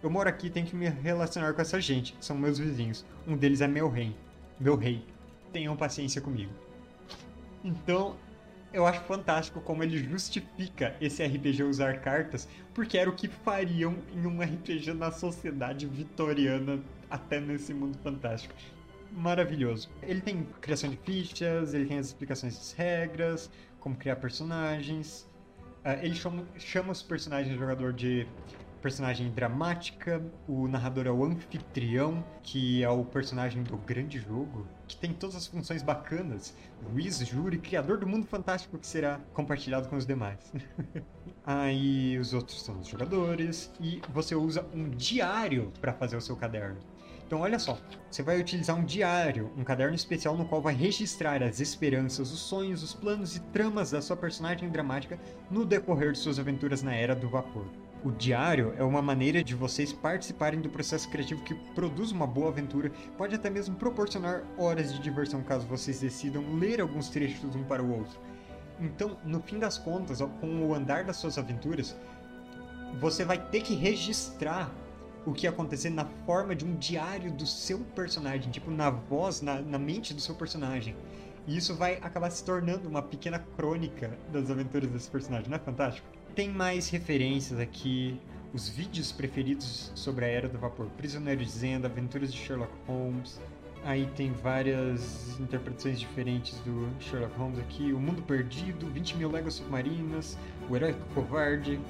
Eu 0.07 0.11
moro 0.11 0.29
aqui 0.29 0.47
e 0.47 0.51
tenho 0.51 0.67
que 0.67 0.77
me 0.77 0.89
relacionar 0.89 1.53
com 1.53 1.61
essa 1.61 1.81
gente, 1.81 2.17
são 2.21 2.39
meus 2.39 2.59
vizinhos. 2.59 3.05
Um 3.27 3.37
deles 3.37 3.61
é 3.61 3.67
meu 3.67 3.91
rei 3.91 4.15
meu 4.59 4.77
rei, 4.77 5.05
tenham 5.53 5.77
paciência 5.77 6.21
comigo. 6.21 6.53
Então, 7.63 8.17
eu 8.73 8.87
acho 8.87 9.01
fantástico 9.03 9.61
como 9.61 9.83
ele 9.83 9.99
justifica 9.99 10.97
esse 11.01 11.25
RPG 11.25 11.63
usar 11.63 12.01
cartas, 12.01 12.49
porque 12.75 12.97
era 12.99 13.09
o 13.09 13.15
que 13.15 13.29
fariam 13.29 13.97
em 14.15 14.27
um 14.27 14.41
RPG 14.41 14.93
na 14.95 15.11
sociedade 15.11 15.87
vitoriana 15.87 16.83
até 17.11 17.41
nesse 17.41 17.73
mundo 17.75 17.99
fantástico. 17.99 18.55
Maravilhoso. 19.13 19.89
Ele 20.03 20.21
tem 20.21 20.47
criação 20.61 20.91
de 20.91 20.97
fichas, 20.97 21.75
ele 21.75 21.87
tem 21.87 21.99
as 21.99 22.07
explicações 22.07 22.57
das 22.57 22.73
regras, 22.73 23.51
como 23.79 23.97
criar 23.97 24.17
personagens. 24.17 25.29
Uh, 25.85 26.03
ele 26.03 26.15
chama, 26.15 26.45
chama 26.59 26.93
os 26.93 27.03
personagens 27.03 27.55
do 27.55 27.59
jogador 27.59 27.93
de 27.93 28.27
personagem 28.87 29.33
dramática, 29.33 30.23
o 30.47 30.69
narrador 30.69 31.09
é 31.09 31.11
o 31.11 31.25
anfitrião, 31.25 32.25
que 32.41 32.85
é 32.85 32.89
o 32.89 33.05
personagem 33.05 33.65
do 33.65 33.77
grande 33.77 34.21
jogo, 34.21 34.65
que 34.87 34.97
tem 34.97 35.13
todas 35.13 35.35
as 35.35 35.45
funções 35.49 35.83
bacanas, 35.83 36.55
juiz, 36.93 37.19
júri, 37.19 37.59
criador 37.59 37.99
do 37.99 38.07
mundo 38.07 38.29
fantástico 38.29 38.79
que 38.79 38.87
será 38.87 39.19
compartilhado 39.35 39.89
com 39.89 39.97
os 39.97 40.07
demais. 40.07 40.53
Aí 41.45 42.17
os 42.17 42.33
outros 42.33 42.63
são 42.63 42.79
os 42.79 42.87
jogadores 42.87 43.73
e 43.81 44.01
você 44.13 44.37
usa 44.37 44.65
um 44.73 44.89
diário 44.89 45.73
para 45.81 45.93
fazer 45.93 46.17
o 46.17 46.21
seu 46.21 46.37
caderno. 46.37 46.79
Então, 47.27 47.41
olha 47.41 47.59
só, 47.59 47.77
você 48.09 48.23
vai 48.23 48.39
utilizar 48.39 48.77
um 48.77 48.85
diário, 48.85 49.51
um 49.57 49.65
caderno 49.65 49.97
especial 49.97 50.37
no 50.37 50.45
qual 50.45 50.63
vai 50.63 50.75
registrar 50.75 51.43
as 51.43 51.59
esperanças, 51.59 52.31
os 52.31 52.39
sonhos, 52.39 52.85
os 52.85 52.95
planos 52.95 53.35
e 53.35 53.41
tramas 53.41 53.91
da 53.91 54.01
sua 54.01 54.17
personagem 54.17 54.69
dramática 54.69 55.19
no 55.51 55.65
decorrer 55.65 56.13
de 56.13 56.19
suas 56.19 56.39
aventuras 56.39 56.85
na 56.85 56.95
Era 56.95 57.17
do 57.17 57.29
Vapor. 57.29 57.67
O 58.05 58.11
diário 58.13 58.75
é 58.79 58.85
uma 58.85 59.03
maneira 59.03 59.43
de 59.43 59.55
vocês 59.55 59.93
participarem 59.93 60.61
do 60.61 60.69
processo 60.69 61.09
criativo 61.11 61.43
que 61.43 61.55
produz 61.75 62.13
uma 62.13 62.27
boa 62.27 62.49
aventura, 62.49 62.93
pode 63.17 63.35
até 63.35 63.51
mesmo 63.51 63.75
proporcionar 63.75 64.45
horas 64.57 64.93
de 64.93 65.01
diversão 65.01 65.43
caso 65.43 65.67
vocês 65.67 66.01
decidam 66.01 66.57
ler 66.57 66.81
alguns 66.81 67.09
trechos 67.09 67.57
um 67.57 67.65
para 67.65 67.83
o 67.83 67.99
outro. 67.99 68.19
Então, 68.79 69.17
no 69.25 69.41
fim 69.41 69.59
das 69.59 69.79
contas, 69.79 70.21
com 70.41 70.67
o 70.67 70.75
andar 70.75 71.05
das 71.05 71.17
suas 71.17 71.39
aventuras, 71.39 71.97
você 73.01 73.25
vai 73.25 73.39
ter 73.39 73.63
que 73.63 73.75
registrar 73.75 74.71
o 75.25 75.33
que 75.33 75.47
acontecer 75.47 75.91
na 75.91 76.05
forma 76.25 76.55
de 76.55 76.65
um 76.65 76.77
diário 76.77 77.33
do 77.33 77.47
seu 77.47 77.81
personagem, 77.81 78.53
tipo 78.53 78.71
na 78.71 78.91
voz, 78.91 79.41
na, 79.41 79.61
na 79.61 79.79
mente 79.79 80.15
do 80.15 80.21
seu 80.21 80.35
personagem. 80.35 80.95
E 81.47 81.57
isso 81.57 81.75
vai 81.75 81.95
acabar 82.03 82.31
se 82.31 82.45
tornando 82.45 82.89
uma 82.89 83.03
pequena 83.03 83.39
crônica 83.39 84.17
das 84.31 84.51
aventuras 84.51 84.91
desse 84.91 85.11
personagem, 85.11 85.49
não 85.49 85.57
é 85.57 85.61
fantástico? 85.61 86.16
Tem 86.37 86.51
mais 86.51 86.91
referências 86.91 87.59
aqui, 87.59 88.21
os 88.53 88.69
vídeos 88.69 89.11
preferidos 89.11 89.91
sobre 89.95 90.27
a 90.27 90.29
Era 90.29 90.47
do 90.47 90.59
Vapor, 90.59 90.85
Prisioneiro 90.89 91.43
de 91.43 91.51
Zenda, 91.51 91.89
Aventuras 91.89 92.31
de 92.31 92.39
Sherlock 92.39 92.71
Holmes. 92.87 93.41
Aí 93.83 94.07
tem 94.15 94.33
várias 94.33 95.41
interpretações 95.41 95.99
diferentes 95.99 96.61
do 96.61 96.91
Sherlock 97.01 97.35
Holmes 97.39 97.59
aqui. 97.59 97.91
O 97.95 97.99
Mundo 97.99 98.21
Perdido, 98.21 98.87
20 98.89 99.17
mil 99.17 99.31
léguas 99.31 99.55
submarinas, 99.55 100.37
O 100.69 100.77
Herói 100.77 100.95
Covarde, 101.15 101.81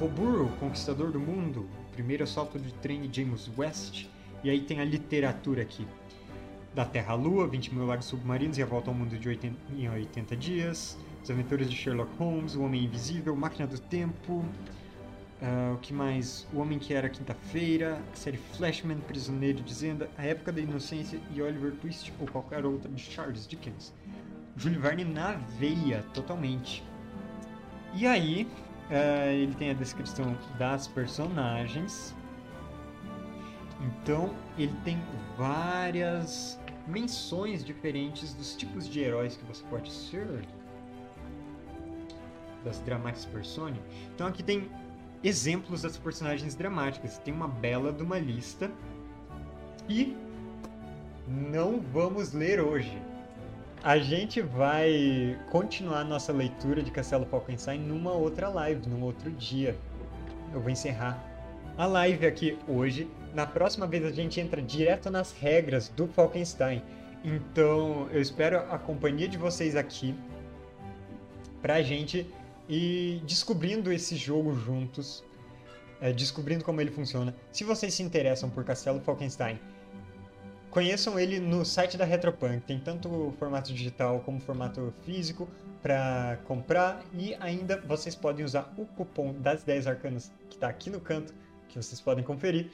Robur, 0.00 0.48
Conquistador 0.58 1.12
do 1.12 1.20
Mundo, 1.20 1.68
Primeiro 1.92 2.24
Assalto 2.24 2.58
de 2.58 2.72
Trem 2.72 3.10
James 3.12 3.50
West. 3.58 4.06
E 4.42 4.48
aí 4.48 4.62
tem 4.62 4.80
a 4.80 4.86
literatura 4.86 5.60
aqui. 5.60 5.86
Da 6.74 6.86
Terra 6.86 7.12
à 7.12 7.14
Lua, 7.14 7.46
20 7.46 7.74
mil 7.74 7.84
lagos 7.84 8.06
submarinos 8.06 8.56
e 8.56 8.62
a 8.62 8.66
volta 8.66 8.90
ao 8.90 8.94
mundo 8.94 9.18
de 9.18 9.28
80, 9.28 9.54
em 9.76 9.86
80 9.86 10.34
dias. 10.34 10.96
As 11.22 11.30
Aventuras 11.30 11.70
de 11.70 11.76
Sherlock 11.76 12.10
Holmes, 12.18 12.56
O 12.56 12.62
Homem 12.62 12.82
Invisível, 12.82 13.36
Máquina 13.36 13.64
do 13.64 13.78
Tempo, 13.78 14.44
uh, 15.40 15.74
o 15.74 15.78
que 15.78 15.92
mais? 15.92 16.48
O 16.52 16.58
Homem 16.58 16.80
que 16.80 16.92
Era 16.92 17.08
Quinta-feira, 17.08 18.02
a 18.12 18.16
série 18.16 18.38
Flashman, 18.38 18.98
Prisioneiro 18.98 19.62
de 19.62 19.72
Zenda, 19.72 20.10
A 20.18 20.24
Época 20.24 20.50
da 20.50 20.60
Inocência 20.60 21.20
e 21.32 21.40
Oliver 21.40 21.74
Twist 21.76 22.12
ou 22.18 22.26
qualquer 22.26 22.66
outra 22.66 22.90
de 22.90 23.00
Charles 23.00 23.46
Dickens. 23.46 23.94
Júlio 24.56 24.80
Verne 24.80 25.04
na 25.04 25.34
veia, 25.60 26.02
totalmente. 26.12 26.82
E 27.94 28.04
aí, 28.04 28.48
uh, 28.90 29.30
ele 29.30 29.54
tem 29.54 29.70
a 29.70 29.74
descrição 29.74 30.36
das 30.58 30.88
personagens. 30.88 32.12
Então, 33.80 34.34
ele 34.58 34.74
tem 34.84 35.00
várias 35.38 36.58
menções 36.88 37.64
diferentes 37.64 38.34
dos 38.34 38.56
tipos 38.56 38.88
de 38.88 38.98
heróis 38.98 39.36
que 39.36 39.44
você 39.44 39.62
pode 39.70 39.88
ser 39.92 40.44
das 42.64 42.80
Dramatis 42.80 43.24
Persone. 43.24 43.80
Então 44.14 44.26
aqui 44.26 44.42
tem 44.42 44.70
exemplos 45.22 45.82
das 45.82 45.96
personagens 45.96 46.54
dramáticas. 46.54 47.18
Tem 47.18 47.32
uma 47.32 47.48
bela 47.48 47.92
de 47.92 48.02
uma 48.02 48.18
lista. 48.18 48.70
E 49.88 50.16
não 51.26 51.80
vamos 51.80 52.32
ler 52.32 52.60
hoje. 52.60 53.00
A 53.82 53.98
gente 53.98 54.40
vai 54.40 55.36
continuar 55.50 56.04
nossa 56.04 56.32
leitura 56.32 56.82
de 56.82 56.90
Castelo 56.90 57.26
Falkenstein 57.26 57.80
numa 57.80 58.12
outra 58.12 58.48
live, 58.48 58.88
num 58.88 59.02
outro 59.02 59.30
dia. 59.30 59.76
Eu 60.52 60.60
vou 60.60 60.70
encerrar 60.70 61.20
a 61.76 61.86
live 61.86 62.26
aqui 62.26 62.58
hoje. 62.68 63.10
Na 63.34 63.46
próxima 63.46 63.86
vez 63.86 64.04
a 64.04 64.10
gente 64.10 64.38
entra 64.38 64.62
direto 64.62 65.10
nas 65.10 65.32
regras 65.32 65.88
do 65.88 66.06
Falkenstein. 66.06 66.82
Então 67.24 68.08
eu 68.12 68.20
espero 68.20 68.58
a 68.58 68.78
companhia 68.78 69.26
de 69.26 69.38
vocês 69.38 69.74
aqui 69.74 70.14
pra 71.60 71.82
gente 71.82 72.26
e 72.74 73.20
descobrindo 73.26 73.92
esse 73.92 74.16
jogo 74.16 74.54
juntos, 74.54 75.22
é, 76.00 76.10
descobrindo 76.10 76.64
como 76.64 76.80
ele 76.80 76.90
funciona. 76.90 77.36
Se 77.52 77.64
vocês 77.64 77.92
se 77.92 78.02
interessam 78.02 78.48
por 78.48 78.64
Castelo 78.64 78.98
Falkenstein, 78.98 79.60
conheçam 80.70 81.20
ele 81.20 81.38
no 81.38 81.66
site 81.66 81.98
da 81.98 82.06
Retropunk. 82.06 82.64
Tem 82.64 82.80
tanto 82.80 83.34
formato 83.38 83.74
digital 83.74 84.20
como 84.20 84.40
formato 84.40 84.90
físico 85.04 85.46
para 85.82 86.38
comprar 86.46 87.04
e 87.12 87.34
ainda 87.40 87.78
vocês 87.82 88.16
podem 88.16 88.42
usar 88.42 88.72
o 88.78 88.86
cupom 88.86 89.34
das 89.34 89.62
10 89.62 89.86
arcanas 89.86 90.32
que 90.48 90.56
está 90.56 90.68
aqui 90.68 90.88
no 90.88 90.98
canto, 90.98 91.34
que 91.68 91.76
vocês 91.76 92.00
podem 92.00 92.24
conferir. 92.24 92.70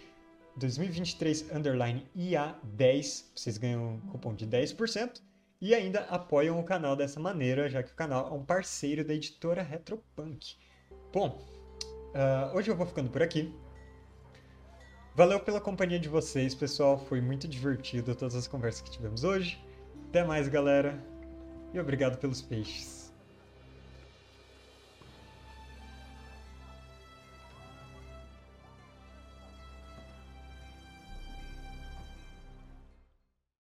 2023 0.55 1.51
underline 1.53 2.07
IA10, 2.17 3.25
vocês 3.35 3.59
ganham 3.59 3.95
um 3.95 4.01
cupom 4.13 4.33
de 4.33 4.47
10% 4.47 5.21
e 5.61 5.75
ainda 5.75 6.01
apoiam 6.03 6.59
o 6.59 6.65
canal 6.65 6.95
dessa 6.95 7.19
maneira, 7.19 7.69
já 7.69 7.83
que 7.83 7.93
o 7.93 7.97
canal 7.97 8.29
é 8.29 8.33
um 8.33 8.45
parceiro 8.45 9.05
da 9.05 9.15
editora 9.15 9.63
Retropunk. 9.63 10.57
Bom, 11.13 11.39
uh, 12.15 12.57
hoje 12.57 12.71
eu 12.71 12.77
vou 12.77 12.87
ficando 12.87 13.11
por 13.11 13.23
aqui. 13.23 13.53
Valeu 15.15 15.41
pela 15.41 15.61
companhia 15.61 15.99
de 15.99 16.09
vocês, 16.09 16.55
pessoal. 16.55 16.97
Foi 16.97 17.21
muito 17.21 17.49
divertido 17.49 18.15
todas 18.15 18.37
as 18.37 18.47
conversas 18.47 18.83
que 18.83 18.91
tivemos 18.91 19.25
hoje. 19.25 19.61
Até 20.09 20.25
mais, 20.25 20.49
galera. 20.49 20.97
E 21.75 21.81
obrigado 21.81 22.19
pelos 22.19 22.41
peixes. 22.41 22.98